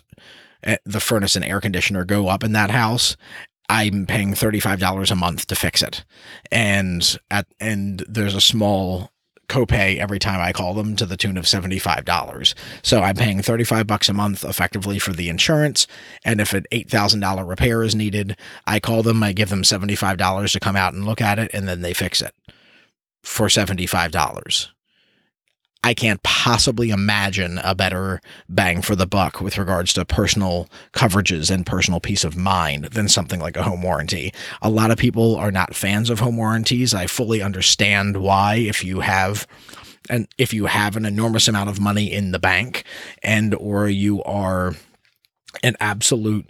eh, 0.63 0.77
the 0.85 1.01
furnace 1.01 1.37
and 1.37 1.45
air 1.45 1.61
conditioner 1.61 2.05
go 2.05 2.29
up 2.29 2.43
in 2.43 2.53
that 2.53 2.71
house, 2.71 3.17
I'm 3.69 4.07
paying 4.07 4.35
$35 4.35 5.11
a 5.11 5.15
month 5.15 5.47
to 5.47 5.55
fix 5.55 5.83
it. 5.83 6.05
And 6.51 7.19
at 7.31 7.47
and 7.61 8.05
there's 8.09 8.35
a 8.35 8.41
small 8.41 9.11
copay 9.49 9.99
every 9.99 10.19
time 10.19 10.41
I 10.41 10.53
call 10.53 10.75
them 10.75 10.97
to 10.97 11.07
the 11.07 11.17
tune 11.17 11.37
of 11.37 11.45
$75. 11.45 12.55
So 12.83 13.03
I'm 13.03 13.17
paying 13.17 13.43
35 13.43 13.87
bucks 13.87 14.09
a 14.09 14.15
month 14.15 14.45
effectively 14.45 14.99
for 14.99 15.13
the 15.13 15.29
insurance. 15.29 15.87
And 16.25 16.41
if 16.41 16.53
an 16.55 16.65
$8,000 16.73 17.47
repair 17.47 17.83
is 17.83 17.95
needed, 17.95 18.37
I 18.67 18.81
call 18.81 19.03
them, 19.03 19.23
I 19.23 19.33
give 19.33 19.51
them 19.51 19.63
$75 19.63 20.53
to 20.53 20.61
come 20.61 20.77
out 20.77 20.95
and 20.95 21.05
look 21.05 21.21
at 21.21 21.39
it, 21.39 21.51
and 21.53 21.69
then 21.69 21.83
they 21.83 21.93
fix 21.93 22.23
it 22.23 22.35
for 23.23 23.49
$75. 23.49 24.69
I 25.85 25.93
can't 25.93 26.23
possibly 26.23 26.89
imagine 26.89 27.59
a 27.63 27.75
better 27.75 28.23
bang 28.49 28.81
for 28.81 28.97
the 28.97 29.07
buck 29.07 29.43
with 29.43 29.59
regards 29.59 29.93
to 29.93 30.07
personal 30.07 30.67
coverages 30.95 31.51
and 31.51 31.67
personal 31.67 32.01
peace 32.01 32.25
of 32.25 32.39
mind 32.39 32.87
than 32.87 33.07
something 33.07 33.39
like 33.39 33.59
a 33.59 33.63
home 33.63 33.83
warranty. 33.83 34.33
A 34.63 34.71
lot 34.71 34.91
of 34.91 34.97
people 34.97 35.37
are 35.37 35.53
not 35.53 35.75
fans 35.75 36.09
of 36.09 36.21
home 36.21 36.39
warranties. 36.39 36.95
I 36.95 37.07
fully 37.07 37.43
understand 37.43 38.17
why 38.17 38.55
if 38.55 38.83
you 38.83 39.01
have 39.01 39.47
and 40.09 40.27
if 40.39 40.55
you 40.55 40.65
have 40.67 40.97
an 40.97 41.05
enormous 41.05 41.49
amount 41.49 41.69
of 41.69 41.81
money 41.81 42.11
in 42.11 42.33
the 42.33 42.39
bank 42.39 42.85
and 43.23 43.55
or 43.55 43.87
you 43.87 44.23
are 44.23 44.73
an 45.63 45.77
absolute 45.81 46.49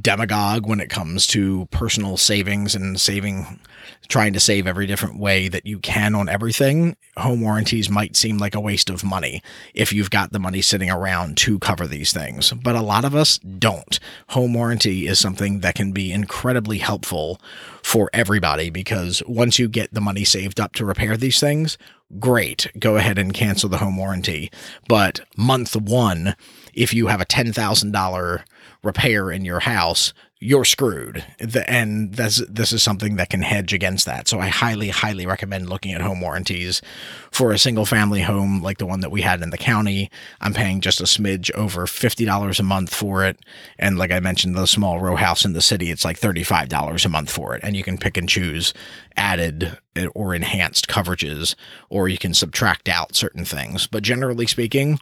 demagogue 0.00 0.66
when 0.66 0.80
it 0.80 0.90
comes 0.90 1.28
to 1.28 1.66
personal 1.66 2.16
savings 2.16 2.74
and 2.74 3.00
saving 3.00 3.60
trying 4.08 4.32
to 4.32 4.40
save 4.40 4.66
every 4.66 4.86
different 4.86 5.18
way 5.18 5.48
that 5.48 5.66
you 5.66 5.78
can 5.78 6.14
on 6.14 6.28
everything 6.28 6.96
home 7.18 7.42
warranties 7.42 7.90
might 7.90 8.16
seem 8.16 8.38
like 8.38 8.54
a 8.54 8.60
waste 8.60 8.88
of 8.88 9.04
money 9.04 9.42
if 9.74 9.92
you've 9.92 10.10
got 10.10 10.32
the 10.32 10.38
money 10.38 10.62
sitting 10.62 10.90
around 10.90 11.36
to 11.36 11.58
cover 11.58 11.86
these 11.86 12.12
things. 12.12 12.52
But 12.52 12.74
a 12.74 12.80
lot 12.80 13.04
of 13.04 13.14
us 13.14 13.38
don't. 13.38 14.00
Home 14.30 14.54
warranty 14.54 15.06
is 15.06 15.18
something 15.18 15.60
that 15.60 15.74
can 15.74 15.92
be 15.92 16.10
incredibly 16.10 16.78
helpful 16.78 17.40
for 17.82 18.08
everybody 18.12 18.70
because 18.70 19.22
once 19.26 19.58
you 19.58 19.68
get 19.68 19.92
the 19.92 20.00
money 20.00 20.24
saved 20.24 20.58
up 20.58 20.72
to 20.74 20.86
repair 20.86 21.16
these 21.16 21.40
things 21.40 21.76
great 22.18 22.70
go 22.78 22.96
ahead 22.96 23.18
and 23.18 23.32
cancel 23.32 23.68
the 23.68 23.78
home 23.78 23.96
warranty. 23.96 24.50
But 24.88 25.20
month 25.36 25.74
1 25.74 26.34
if 26.74 26.94
you 26.94 27.08
have 27.08 27.20
a 27.20 27.26
$10,000 27.26 28.44
repair 28.82 29.30
in 29.30 29.44
your 29.44 29.60
house, 29.60 30.14
you're 30.42 30.64
screwed. 30.64 31.24
The, 31.38 31.68
and 31.70 32.14
this, 32.14 32.42
this 32.48 32.72
is 32.72 32.82
something 32.82 33.14
that 33.14 33.30
can 33.30 33.42
hedge 33.42 33.72
against 33.72 34.06
that. 34.06 34.26
So 34.26 34.40
I 34.40 34.48
highly, 34.48 34.88
highly 34.88 35.24
recommend 35.24 35.68
looking 35.68 35.92
at 35.92 36.00
home 36.00 36.20
warranties 36.20 36.82
for 37.30 37.52
a 37.52 37.58
single 37.58 37.86
family 37.86 38.22
home 38.22 38.60
like 38.60 38.78
the 38.78 38.86
one 38.86 39.00
that 39.00 39.12
we 39.12 39.22
had 39.22 39.40
in 39.40 39.50
the 39.50 39.56
county. 39.56 40.10
I'm 40.40 40.52
paying 40.52 40.80
just 40.80 41.00
a 41.00 41.04
smidge 41.04 41.54
over 41.54 41.86
$50 41.86 42.58
a 42.58 42.62
month 42.64 42.92
for 42.92 43.24
it. 43.24 43.38
And 43.78 43.96
like 43.96 44.10
I 44.10 44.18
mentioned, 44.18 44.56
the 44.56 44.66
small 44.66 44.98
row 44.98 45.14
house 45.14 45.44
in 45.44 45.52
the 45.52 45.62
city, 45.62 45.92
it's 45.92 46.04
like 46.04 46.18
$35 46.18 47.04
a 47.04 47.08
month 47.08 47.30
for 47.30 47.54
it. 47.54 47.60
And 47.62 47.76
you 47.76 47.84
can 47.84 47.96
pick 47.96 48.16
and 48.16 48.28
choose 48.28 48.74
added 49.16 49.78
or 50.12 50.34
enhanced 50.34 50.88
coverages, 50.88 51.54
or 51.88 52.08
you 52.08 52.18
can 52.18 52.34
subtract 52.34 52.88
out 52.88 53.14
certain 53.14 53.44
things. 53.44 53.86
But 53.86 54.02
generally 54.02 54.48
speaking, 54.48 54.98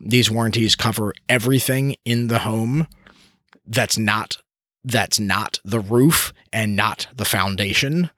these 0.00 0.30
warranties 0.30 0.76
cover 0.76 1.12
everything 1.28 1.96
in 2.06 2.28
the 2.28 2.38
home 2.38 2.86
that's 3.66 3.98
not 3.98 4.38
that's 4.84 5.20
not 5.20 5.60
the 5.64 5.80
roof 5.80 6.32
and 6.52 6.76
not 6.76 7.06
the 7.14 7.24
foundation 7.24 8.10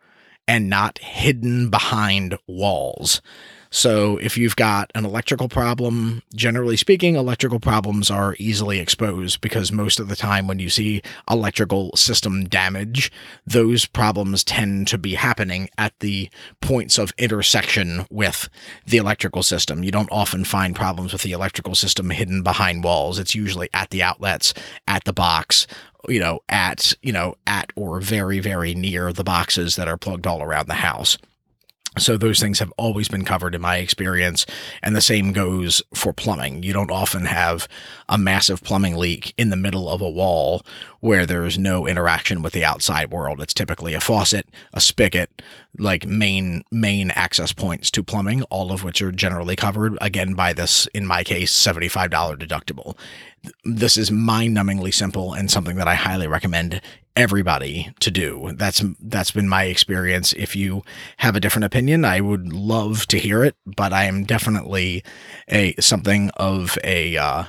and 0.47 0.69
not 0.69 0.99
hidden 0.99 1.71
behind 1.71 2.39
walls. 2.47 3.21
So 3.75 4.19
if 4.19 4.39
you've 4.39 4.55
got 4.55 4.93
an 4.95 5.05
electrical 5.05 5.49
problem, 5.49 6.23
generally 6.33 6.77
speaking, 6.77 7.17
electrical 7.17 7.59
problems 7.59 8.09
are 8.09 8.37
easily 8.39 8.79
exposed 8.79 9.41
because 9.41 9.73
most 9.73 9.99
of 9.99 10.07
the 10.07 10.15
time 10.15 10.47
when 10.47 10.61
you 10.61 10.71
see 10.71 11.03
electrical 11.29 11.91
system 11.97 12.45
damage, 12.45 13.11
those 13.45 13.85
problems 13.85 14.45
tend 14.45 14.87
to 14.89 14.97
be 14.97 15.15
happening 15.15 15.69
at 15.77 15.93
the 15.99 16.31
points 16.61 16.99
of 16.99 17.13
intersection 17.19 18.07
with 18.11 18.49
the 18.87 18.99
electrical 18.99 19.43
system. 19.43 19.83
You 19.83 19.91
don't 19.91 20.13
often 20.13 20.45
find 20.45 20.77
problems 20.77 21.13
with 21.13 21.23
the 21.23 21.33
electrical 21.33 21.75
system 21.75 22.11
hidden 22.11 22.45
behind 22.45 22.85
walls. 22.85 23.19
It's 23.19 23.35
usually 23.35 23.71
at 23.75 23.91
the 23.91 24.05
outlets, 24.05 24.55
at 24.87 25.03
the 25.03 25.13
box, 25.13 25.67
you 26.09 26.21
know, 26.21 26.39
at, 26.49 26.95
you 27.03 27.13
know, 27.13 27.35
at 27.45 27.73
or 27.75 28.01
very, 28.01 28.39
very 28.39 28.73
near 28.73 29.13
the 29.13 29.25
boxes 29.25 29.75
that 29.75 29.89
are 29.89 29.97
plugged 29.97 30.29
all 30.29 30.45
around 30.45 30.69
the 30.69 30.75
house. 30.75 31.19
So 31.99 32.17
those 32.17 32.41
things 32.41 32.59
have 32.59 32.73
always 32.77 33.09
been 33.09 33.25
covered 33.25 33.55
in 33.55 33.61
my 33.61 33.77
experience. 33.77 34.47
And 34.83 34.97
the 34.97 35.01
same 35.01 35.33
goes 35.33 35.83
for 35.95 36.13
plumbing. 36.13 36.63
You 36.63 36.73
don't 36.73 36.91
often 36.91 37.27
have 37.27 37.69
a 38.09 38.19
massive 38.19 38.63
plumbing 38.63 38.97
leak 38.97 39.33
in 39.39 39.51
the 39.51 39.57
middle 39.57 39.89
of 39.89 40.01
a 40.01 40.11
wall 40.11 40.63
where 41.01 41.27
there's 41.27 41.59
no 41.59 41.87
interaction 41.87 42.43
with 42.43 42.53
the 42.53 42.65
outside 42.65 43.11
world. 43.11 43.41
It's 43.41 43.55
typically 43.55 43.95
a 43.95 44.01
faucet, 44.01 44.49
a 44.73 44.81
spigot, 44.81 45.43
like 45.79 46.07
main 46.07 46.65
main 46.71 47.11
access 47.13 47.53
points 47.53 47.91
to 47.93 48.03
plumbing, 48.03 48.43
all 48.45 48.73
of 48.73 48.83
which 48.83 49.03
are 49.03 49.13
generally 49.13 49.57
covered 49.57 49.99
again 50.01 50.35
by 50.35 50.53
this 50.53 50.87
in 50.95 51.07
my 51.07 51.23
case 51.23 51.53
$75 51.53 52.11
deductible. 52.39 52.97
This 53.65 53.97
is 53.97 54.11
mind-numbingly 54.11 54.93
simple 54.93 55.33
and 55.33 55.51
something 55.51 55.77
that 55.77 55.89
I 55.89 55.95
highly 55.95 56.27
recommend 56.27 56.81
everybody 57.17 57.93
to 58.01 58.11
do. 58.11 58.53
That's 58.57 58.83
that's 59.01 59.31
been 59.31 59.49
my 59.49 59.65
experience. 59.65 60.33
If 60.33 60.57
you 60.57 60.83
have 61.19 61.37
a 61.37 61.41
different 61.41 61.65
opinion, 61.65 62.05
I 62.05 62.21
would 62.21 62.53
love 62.53 63.07
to 63.09 63.19
hear 63.19 63.45
it, 63.45 63.57
but 63.65 63.93
I 63.93 64.05
am 64.05 64.25
definitely 64.25 65.05
a 65.49 65.75
something 65.81 66.31
of 66.37 66.79
a 66.83 67.17
uh, 67.17 67.45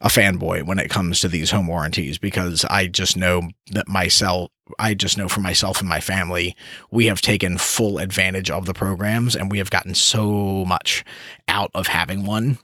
a 0.00 0.08
fanboy 0.08 0.66
when 0.66 0.78
it 0.78 0.90
comes 0.90 1.20
to 1.20 1.28
these 1.28 1.50
home 1.50 1.66
warranties 1.66 2.18
because 2.18 2.64
I 2.66 2.86
just 2.86 3.16
know 3.16 3.42
that 3.72 3.88
myself 3.88 4.50
I 4.78 4.94
just 4.94 5.18
know 5.18 5.28
for 5.28 5.40
myself 5.40 5.80
and 5.80 5.88
my 5.88 6.00
family, 6.00 6.56
we 6.90 7.06
have 7.06 7.20
taken 7.20 7.58
full 7.58 7.98
advantage 7.98 8.50
of 8.50 8.66
the 8.66 8.74
programs 8.74 9.34
and 9.34 9.50
we 9.50 9.58
have 9.58 9.70
gotten 9.70 9.94
so 9.94 10.64
much 10.64 11.04
out 11.48 11.70
of 11.74 11.88
having 11.88 12.24
one 12.24 12.58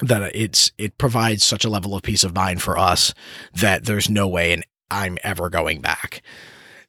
that 0.00 0.34
it's 0.34 0.72
it 0.78 0.98
provides 0.98 1.44
such 1.44 1.64
a 1.64 1.70
level 1.70 1.94
of 1.94 2.02
peace 2.02 2.24
of 2.24 2.34
mind 2.34 2.62
for 2.62 2.78
us 2.78 3.14
that 3.54 3.84
there's 3.84 4.10
no 4.10 4.28
way 4.28 4.52
and 4.52 4.64
I'm 4.90 5.18
ever 5.24 5.50
going 5.50 5.80
back. 5.80 6.22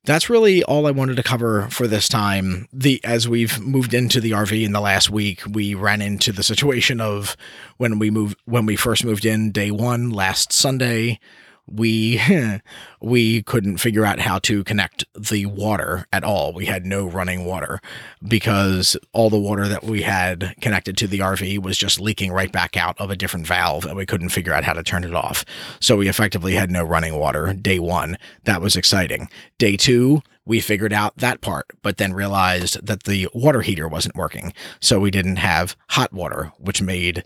That's 0.05 0.29
really 0.29 0.63
all 0.63 0.87
I 0.87 0.91
wanted 0.91 1.17
to 1.17 1.23
cover 1.23 1.67
for 1.69 1.85
this 1.85 2.07
time. 2.07 2.67
The 2.71 3.03
as 3.03 3.27
we've 3.27 3.59
moved 3.59 3.93
into 3.93 4.21
the 4.21 4.31
RV 4.31 4.63
in 4.63 4.71
the 4.71 4.79
last 4.79 5.09
week, 5.09 5.41
we 5.49 5.73
ran 5.73 6.01
into 6.01 6.31
the 6.31 6.43
situation 6.43 7.01
of 7.01 7.35
when 7.75 7.99
we 7.99 8.09
moved 8.09 8.39
when 8.45 8.65
we 8.65 8.77
first 8.77 9.03
moved 9.03 9.25
in 9.25 9.51
day 9.51 9.69
1 9.69 10.11
last 10.11 10.53
Sunday, 10.53 11.19
we 11.67 12.21
we 13.01 13.43
couldn't 13.43 13.77
figure 13.77 14.05
out 14.05 14.19
how 14.19 14.39
to 14.39 14.63
connect 14.63 15.05
the 15.13 15.45
water 15.45 16.07
at 16.11 16.23
all. 16.23 16.53
We 16.53 16.65
had 16.65 16.85
no 16.85 17.05
running 17.05 17.45
water 17.45 17.79
because 18.25 18.97
all 19.13 19.29
the 19.29 19.39
water 19.39 19.67
that 19.67 19.83
we 19.83 20.01
had 20.01 20.55
connected 20.61 20.97
to 20.97 21.07
the 21.07 21.19
RV 21.19 21.61
was 21.61 21.77
just 21.77 21.99
leaking 21.99 22.31
right 22.31 22.51
back 22.51 22.77
out 22.77 22.99
of 22.99 23.11
a 23.11 23.15
different 23.15 23.47
valve 23.47 23.85
and 23.85 23.95
we 23.95 24.05
couldn't 24.05 24.29
figure 24.29 24.53
out 24.53 24.63
how 24.63 24.73
to 24.73 24.83
turn 24.83 25.03
it 25.03 25.13
off. 25.13 25.45
So 25.79 25.97
we 25.97 26.07
effectively 26.07 26.53
had 26.53 26.71
no 26.71 26.83
running 26.83 27.15
water 27.15 27.53
day 27.53 27.79
1. 27.79 28.17
That 28.45 28.61
was 28.61 28.75
exciting. 28.75 29.29
Day 29.57 29.77
2, 29.77 30.21
we 30.45 30.59
figured 30.59 30.93
out 30.93 31.17
that 31.17 31.41
part, 31.41 31.67
but 31.81 31.97
then 31.97 32.13
realized 32.13 32.85
that 32.85 33.03
the 33.03 33.27
water 33.33 33.61
heater 33.61 33.87
wasn't 33.87 34.15
working. 34.15 34.53
So 34.79 34.99
we 34.99 35.11
didn't 35.11 35.35
have 35.37 35.75
hot 35.89 36.13
water, 36.13 36.53
which 36.57 36.81
made 36.81 37.23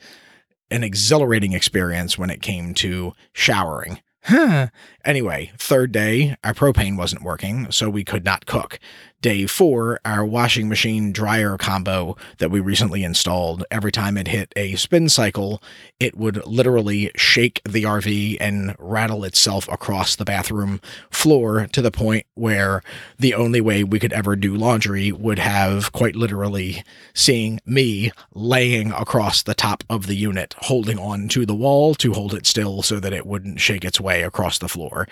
an 0.72 0.84
exhilarating 0.84 1.54
experience 1.54 2.18
when 2.18 2.30
it 2.30 2.42
came 2.42 2.74
to 2.76 3.14
showering 3.34 4.00
Huh. 4.24 4.68
Anyway, 5.04 5.52
third 5.58 5.92
day, 5.92 6.36
our 6.44 6.54
propane 6.54 6.96
wasn't 6.96 7.24
working, 7.24 7.72
so 7.72 7.90
we 7.90 8.04
could 8.04 8.24
not 8.24 8.46
cook. 8.46 8.80
Day 9.22 9.46
four, 9.46 10.00
our 10.04 10.26
washing 10.26 10.68
machine 10.68 11.12
dryer 11.12 11.56
combo 11.56 12.18
that 12.40 12.50
we 12.50 12.60
recently 12.60 13.04
installed, 13.04 13.64
every 13.70 13.92
time 13.92 14.18
it 14.18 14.30
hit 14.30 14.52
a 14.56 14.76
spin 14.78 15.10
cycle, 15.10 15.62
it 16.00 16.18
would 16.18 16.44
literally 16.48 17.12
shake 17.16 17.62
the 17.64 17.84
RV 17.84 18.38
and 18.40 18.76
rattle 18.80 19.24
itself 19.24 19.68
across 19.72 20.16
the 20.16 20.26
bathroom 20.26 20.82
floor 21.12 21.68
to 21.68 21.84
the 21.84 21.92
point 21.92 22.26
where 22.34 22.82
the 23.20 23.36
only 23.36 23.62
way 23.62 23.84
we 23.84 24.00
could 24.00 24.12
ever 24.12 24.36
do 24.36 24.56
laundry 24.56 25.12
would 25.12 25.38
have 25.38 25.92
quite 25.92 26.16
literally 26.16 26.84
seeing 27.14 27.60
me 27.64 28.12
laying 28.34 28.92
across 28.92 29.44
the 29.44 29.54
top 29.54 29.84
of 29.88 30.08
the 30.08 30.16
unit, 30.16 30.56
holding 30.62 30.98
on 30.98 31.28
to 31.28 31.46
the 31.46 31.54
wall 31.54 31.94
to 31.94 32.14
hold 32.14 32.34
it 32.34 32.48
still 32.48 32.82
so 32.82 33.00
that 33.00 33.14
it 33.14 33.28
wouldn't 33.28 33.60
shake 33.60 33.86
its 33.86 34.02
way 34.02 34.24
across 34.24 34.58
the 34.58 34.68
floor 34.68 35.08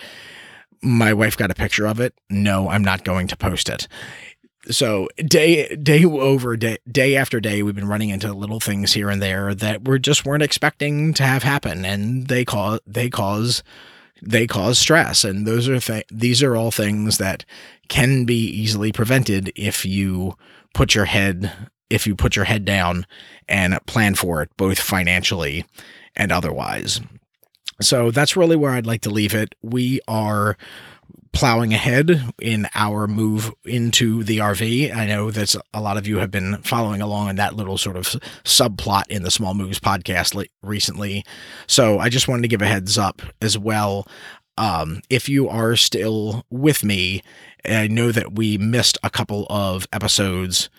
my 0.81 1.13
wife 1.13 1.37
got 1.37 1.51
a 1.51 1.55
picture 1.55 1.87
of 1.87 1.99
it. 1.99 2.13
No, 2.29 2.69
I'm 2.69 2.83
not 2.83 3.03
going 3.03 3.27
to 3.27 3.37
post 3.37 3.69
it. 3.69 3.87
So 4.69 5.07
day 5.17 5.75
day 5.75 6.03
over 6.05 6.55
day 6.57 6.77
day 6.89 7.15
after 7.15 7.39
day, 7.39 7.63
we've 7.63 7.75
been 7.75 7.87
running 7.87 8.09
into 8.09 8.33
little 8.33 8.59
things 8.59 8.93
here 8.93 9.09
and 9.09 9.21
there 9.21 9.55
that 9.55 9.87
we 9.87 9.99
just 9.99 10.25
weren't 10.25 10.43
expecting 10.43 11.13
to 11.15 11.23
have 11.23 11.43
happen, 11.43 11.85
and 11.85 12.27
they 12.27 12.45
cause 12.45 12.79
they 12.85 13.09
cause 13.09 13.63
they 14.21 14.45
cause 14.45 14.77
stress, 14.77 15.23
and 15.23 15.47
those 15.47 15.67
are 15.69 15.79
th- 15.79 16.05
these 16.11 16.43
are 16.43 16.55
all 16.55 16.71
things 16.71 17.17
that 17.17 17.45
can 17.87 18.25
be 18.25 18.35
easily 18.35 18.91
prevented 18.91 19.51
if 19.55 19.85
you 19.85 20.35
put 20.73 20.93
your 20.93 21.05
head 21.05 21.51
if 21.89 22.05
you 22.05 22.15
put 22.15 22.35
your 22.35 22.45
head 22.45 22.65
down 22.65 23.05
and 23.47 23.79
plan 23.87 24.13
for 24.13 24.41
it, 24.43 24.49
both 24.57 24.79
financially 24.79 25.65
and 26.15 26.31
otherwise. 26.31 27.01
So 27.81 28.11
that's 28.11 28.35
really 28.35 28.55
where 28.55 28.71
I'd 28.71 28.85
like 28.85 29.01
to 29.01 29.09
leave 29.09 29.33
it. 29.33 29.55
We 29.61 30.01
are 30.07 30.57
plowing 31.31 31.73
ahead 31.73 32.33
in 32.41 32.67
our 32.73 33.07
move 33.07 33.53
into 33.63 34.23
the 34.23 34.39
RV. 34.39 34.93
I 34.95 35.05
know 35.05 35.31
that 35.31 35.55
a 35.73 35.81
lot 35.81 35.97
of 35.97 36.07
you 36.07 36.17
have 36.17 36.31
been 36.31 36.57
following 36.63 37.01
along 37.01 37.29
in 37.29 37.35
that 37.35 37.55
little 37.55 37.77
sort 37.77 37.95
of 37.95 38.07
subplot 38.43 39.07
in 39.09 39.23
the 39.23 39.31
Small 39.31 39.53
Moves 39.53 39.79
podcast 39.79 40.47
recently. 40.61 41.23
So 41.67 41.99
I 41.99 42.09
just 42.09 42.27
wanted 42.27 42.41
to 42.43 42.47
give 42.47 42.61
a 42.61 42.67
heads 42.67 42.97
up 42.97 43.21
as 43.41 43.57
well. 43.57 44.07
Um, 44.57 45.01
if 45.09 45.29
you 45.29 45.47
are 45.47 45.75
still 45.75 46.45
with 46.49 46.83
me, 46.83 47.21
I 47.63 47.87
know 47.87 48.11
that 48.11 48.33
we 48.33 48.57
missed 48.57 48.97
a 49.03 49.09
couple 49.09 49.45
of 49.49 49.87
episodes 49.93 50.69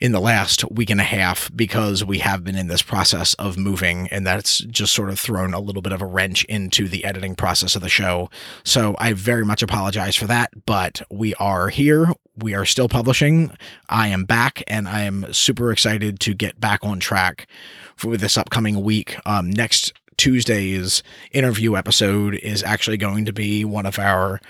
in 0.00 0.12
the 0.12 0.20
last 0.20 0.68
week 0.70 0.90
and 0.90 1.00
a 1.00 1.04
half 1.04 1.50
because 1.54 2.04
we 2.04 2.18
have 2.18 2.44
been 2.44 2.54
in 2.54 2.68
this 2.68 2.82
process 2.82 3.34
of 3.34 3.58
moving 3.58 4.06
and 4.08 4.26
that's 4.26 4.58
just 4.58 4.94
sort 4.94 5.10
of 5.10 5.18
thrown 5.18 5.54
a 5.54 5.60
little 5.60 5.82
bit 5.82 5.92
of 5.92 6.00
a 6.00 6.06
wrench 6.06 6.44
into 6.44 6.88
the 6.88 7.04
editing 7.04 7.34
process 7.34 7.74
of 7.74 7.82
the 7.82 7.88
show. 7.88 8.30
So 8.64 8.94
I 8.98 9.12
very 9.12 9.44
much 9.44 9.62
apologize 9.62 10.14
for 10.14 10.26
that, 10.26 10.50
but 10.66 11.02
we 11.10 11.34
are 11.34 11.68
here. 11.68 12.12
We 12.36 12.54
are 12.54 12.64
still 12.64 12.88
publishing. 12.88 13.50
I 13.88 14.08
am 14.08 14.24
back 14.24 14.62
and 14.68 14.86
I 14.86 15.02
am 15.02 15.32
super 15.32 15.72
excited 15.72 16.20
to 16.20 16.34
get 16.34 16.60
back 16.60 16.84
on 16.84 17.00
track 17.00 17.48
for 17.96 18.16
this 18.16 18.38
upcoming 18.38 18.82
week. 18.82 19.16
Um, 19.26 19.50
next 19.50 19.92
Tuesday's 20.16 21.02
interview 21.32 21.76
episode 21.76 22.34
is 22.34 22.62
actually 22.62 22.96
going 22.96 23.24
to 23.24 23.32
be 23.32 23.64
one 23.64 23.86
of 23.86 23.98
our 23.98 24.40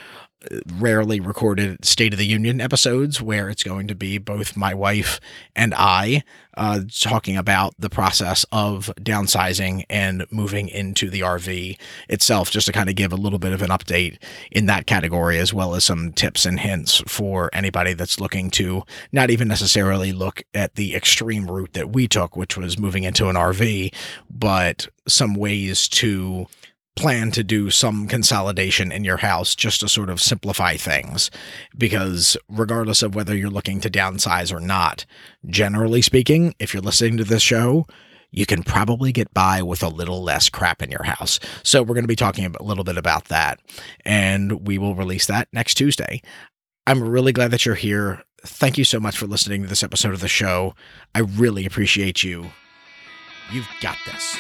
rarely 0.79 1.21
recorded 1.21 1.85
State 1.85 2.13
of 2.13 2.19
the 2.19 2.27
Union 2.27 2.61
episodes 2.61 3.21
where 3.21 3.51
it's 3.51 3.65
going 3.65 3.89
to 3.89 3.95
be 3.95 4.19
both 4.19 4.57
my 4.57 4.73
wife 4.73 5.21
and 5.57 5.75
I 5.77 6.23
uh, 6.57 6.81
talking 7.01 7.37
about 7.37 7.75
the 7.79 7.91
process 7.91 8.45
of 8.51 8.93
downsizing 9.01 9.85
and 9.89 10.27
moving 10.31 10.69
into 10.69 11.09
the 11.09 11.21
RV 11.21 11.79
itself, 12.09 12.51
just 12.51 12.67
to 12.67 12.73
kind 12.73 12.89
of 12.89 12.97
give 12.97 13.13
a 13.13 13.17
little 13.17 13.39
bit 13.39 13.53
of 13.53 13.63
an 13.63 13.71
update 13.71 14.19
in 14.51 14.67
that 14.67 14.87
category, 14.87 15.39
as 15.39 15.55
well 15.55 15.75
as 15.75 15.85
some 15.85 16.13
tips 16.13 16.45
and 16.45 16.61
hints 16.61 17.03
for 17.07 17.49
anybody 17.53 17.93
that's 17.93 18.21
looking 18.21 18.51
to 18.51 18.83
not 19.13 19.31
even 19.31 19.49
necessarily 19.49 20.13
look 20.13 20.43
at 20.53 20.75
the 20.75 20.95
extreme 20.95 21.49
route 21.49 21.73
that 21.75 21.91
we 21.91 22.09
took, 22.09 22.37
which 22.37 22.57
was 22.57 22.79
moving 22.79 23.05
into 23.05 23.29
an 23.29 23.37
RV, 23.37 23.95
but 24.29 24.89
some 25.07 25.35
ways 25.35 25.89
to 25.89 26.47
plan 26.99 27.31
to 27.31 27.45
do 27.45 27.71
some 27.71 28.09
consolidation 28.09 28.91
in 28.91 29.05
your 29.05 29.19
house 29.19 29.55
just 29.55 29.81
to 29.81 29.89
sort 29.89 30.11
of 30.11 30.21
simplify 30.21 30.77
things. 30.77 31.31
Because 31.77 32.37
regardless 32.49 33.03
of 33.03 33.15
whether 33.15 33.37
you're 33.37 33.51
looking 33.51 33.81
to 33.81 33.91
downsize 33.91 34.53
or 34.53 34.61
not, 34.61 35.07
generally 35.47 36.03
speaking, 36.03 36.55
if 36.59 36.75
you're 36.75 36.83
listening 36.83 37.17
to 37.19 37.25
this 37.25 37.43
show, 37.43 37.87
you 38.31 38.45
can 38.47 38.63
probably 38.63 39.13
get 39.13 39.33
by 39.33 39.63
with 39.63 39.83
a 39.83 39.89
little 39.89 40.23
less 40.23 40.49
crap 40.49 40.83
in 40.83 40.91
your 40.91 41.05
house. 41.05 41.39
So 41.63 41.83
we're 41.83 41.95
going 41.95 42.05
to 42.05 42.09
be 42.09 42.17
talking 42.17 42.45
a 42.45 42.63
little 42.63 42.85
bit 42.85 42.99
about 42.99 43.27
that, 43.27 43.61
and 44.05 44.67
we 44.67 44.77
will 44.77 44.95
release 44.95 45.27
that 45.27 45.49
next 45.53 45.77
Tuesday. 45.77 46.21
I'm 46.87 47.03
really 47.03 47.33
glad 47.33 47.53
that 47.53 47.65
you're 47.65 47.75
here. 47.75 48.23
Thank 48.45 48.77
you 48.77 48.85
so 48.85 49.01
much 49.01 49.17
for 49.17 49.27
listening 49.27 49.63
to 49.63 49.69
this 49.69 49.83
episode 49.83 50.15
of 50.15 50.21
the 50.21 50.29
show. 50.29 50.75
I 51.15 51.21
really 51.21 51.65
appreciate 51.65 52.23
you. 52.23 52.51
You've 53.51 53.69
got 53.81 53.97
this. 54.07 54.37